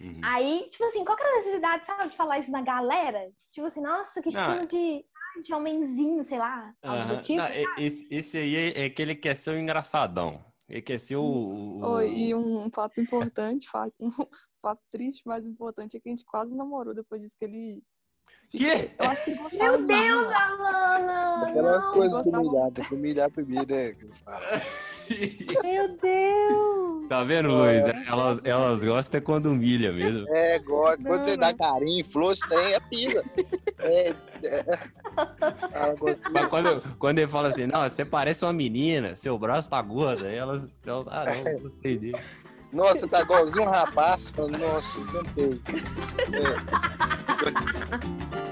Uhum. 0.00 0.20
Aí, 0.22 0.68
tipo 0.70 0.84
assim, 0.84 1.04
qual 1.04 1.16
que 1.16 1.22
era 1.22 1.32
a 1.32 1.36
necessidade, 1.36 1.86
sabe, 1.86 2.10
de 2.10 2.16
falar 2.16 2.38
isso 2.40 2.50
na 2.50 2.62
galera? 2.62 3.30
Tipo 3.50 3.66
assim, 3.68 3.80
nossa, 3.80 4.20
que 4.20 4.30
Não, 4.30 4.40
estilo 4.40 4.66
de, 4.66 5.04
ah, 5.14 5.40
de 5.40 5.54
homenzinho, 5.54 6.24
sei 6.24 6.38
lá, 6.38 6.74
do 6.82 7.20
tipo. 7.20 7.38
Não, 7.40 7.48
esse, 7.78 8.06
esse 8.10 8.38
aí 8.38 8.56
é, 8.56 8.84
é 8.86 8.90
que 8.90 9.00
ele 9.00 9.14
quer 9.14 9.34
ser 9.36 9.50
o 9.50 9.58
engraçadão. 9.58 10.44
Ele 10.68 10.82
quer 10.82 10.98
ser 10.98 11.16
o. 11.16 11.22
o- 11.22 11.78
o- 11.80 11.86
Oi, 11.96 12.10
e 12.10 12.34
um 12.34 12.70
fato 12.70 13.00
importante, 13.00 13.68
fato, 13.68 13.94
um 14.00 14.26
fato 14.60 14.80
triste, 14.90 15.22
mas 15.26 15.46
importante, 15.46 15.96
é 15.96 16.00
que 16.00 16.08
a 16.08 16.12
gente 16.12 16.24
quase 16.24 16.56
namorou 16.56 16.94
depois 16.94 17.20
disso 17.22 17.36
que 17.38 17.44
ele. 17.44 17.82
Quê? 18.50 18.90
Eu 18.98 19.10
acho 19.10 19.24
que 19.24 19.30
ele 19.30 19.38
gostava 19.42 19.64
Meu 19.64 19.80
de 19.80 19.86
Deus. 19.86 20.32
Alana! 20.32 21.42
Aquela 21.46 21.78
Não, 21.78 21.92
coisa 21.92 22.08
de 22.08 22.14
gostava- 22.14 22.42
humilhar, 22.42 22.72
tem 22.72 22.84
que 22.84 22.94
humilhar 22.94 23.30
primeiro, 23.30 23.66
né? 23.74 23.92
que 23.94 24.06
meu 25.62 25.96
Deus! 25.98 26.73
Tá 27.08 27.22
vendo, 27.24 27.50
Luiz? 27.50 27.84
Elas, 28.06 28.40
elas 28.44 28.84
gostam 28.84 29.18
é 29.18 29.20
quando 29.20 29.46
humilha 29.46 29.92
mesmo. 29.92 30.26
É, 30.28 30.58
gosta. 30.58 31.02
Quando 31.02 31.20
Não, 31.20 31.22
você 31.22 31.36
dá 31.36 31.50
não. 31.50 31.56
carinho, 31.58 32.04
flor, 32.04 32.34
trem 32.48 32.72
é 32.72 32.80
pisa. 32.80 33.24
É, 33.86 34.08
é, 34.08 34.14
Mas 36.32 36.46
quando, 36.48 36.96
quando 36.98 37.18
ele 37.18 37.28
fala 37.28 37.48
assim, 37.48 37.66
não, 37.66 37.82
você 37.82 38.02
parece 38.02 38.46
uma 38.46 38.52
menina, 38.52 39.14
seu 39.14 39.38
braço 39.38 39.68
tá 39.68 39.82
gordo, 39.82 40.24
aí 40.24 40.36
elas, 40.36 40.74
elas 40.86 41.06
ah, 41.08 41.24
não, 41.26 41.52
eu 41.52 41.60
gostei 41.60 41.98
dele. 41.98 42.18
Nossa, 42.72 43.06
tá 43.06 43.20
igualzinho 43.20 43.68
um 43.68 43.70
rapaz. 43.70 44.30
Falando, 44.30 44.58
nossa, 44.58 44.98
cantei. 45.12 45.60
É. 48.30 48.43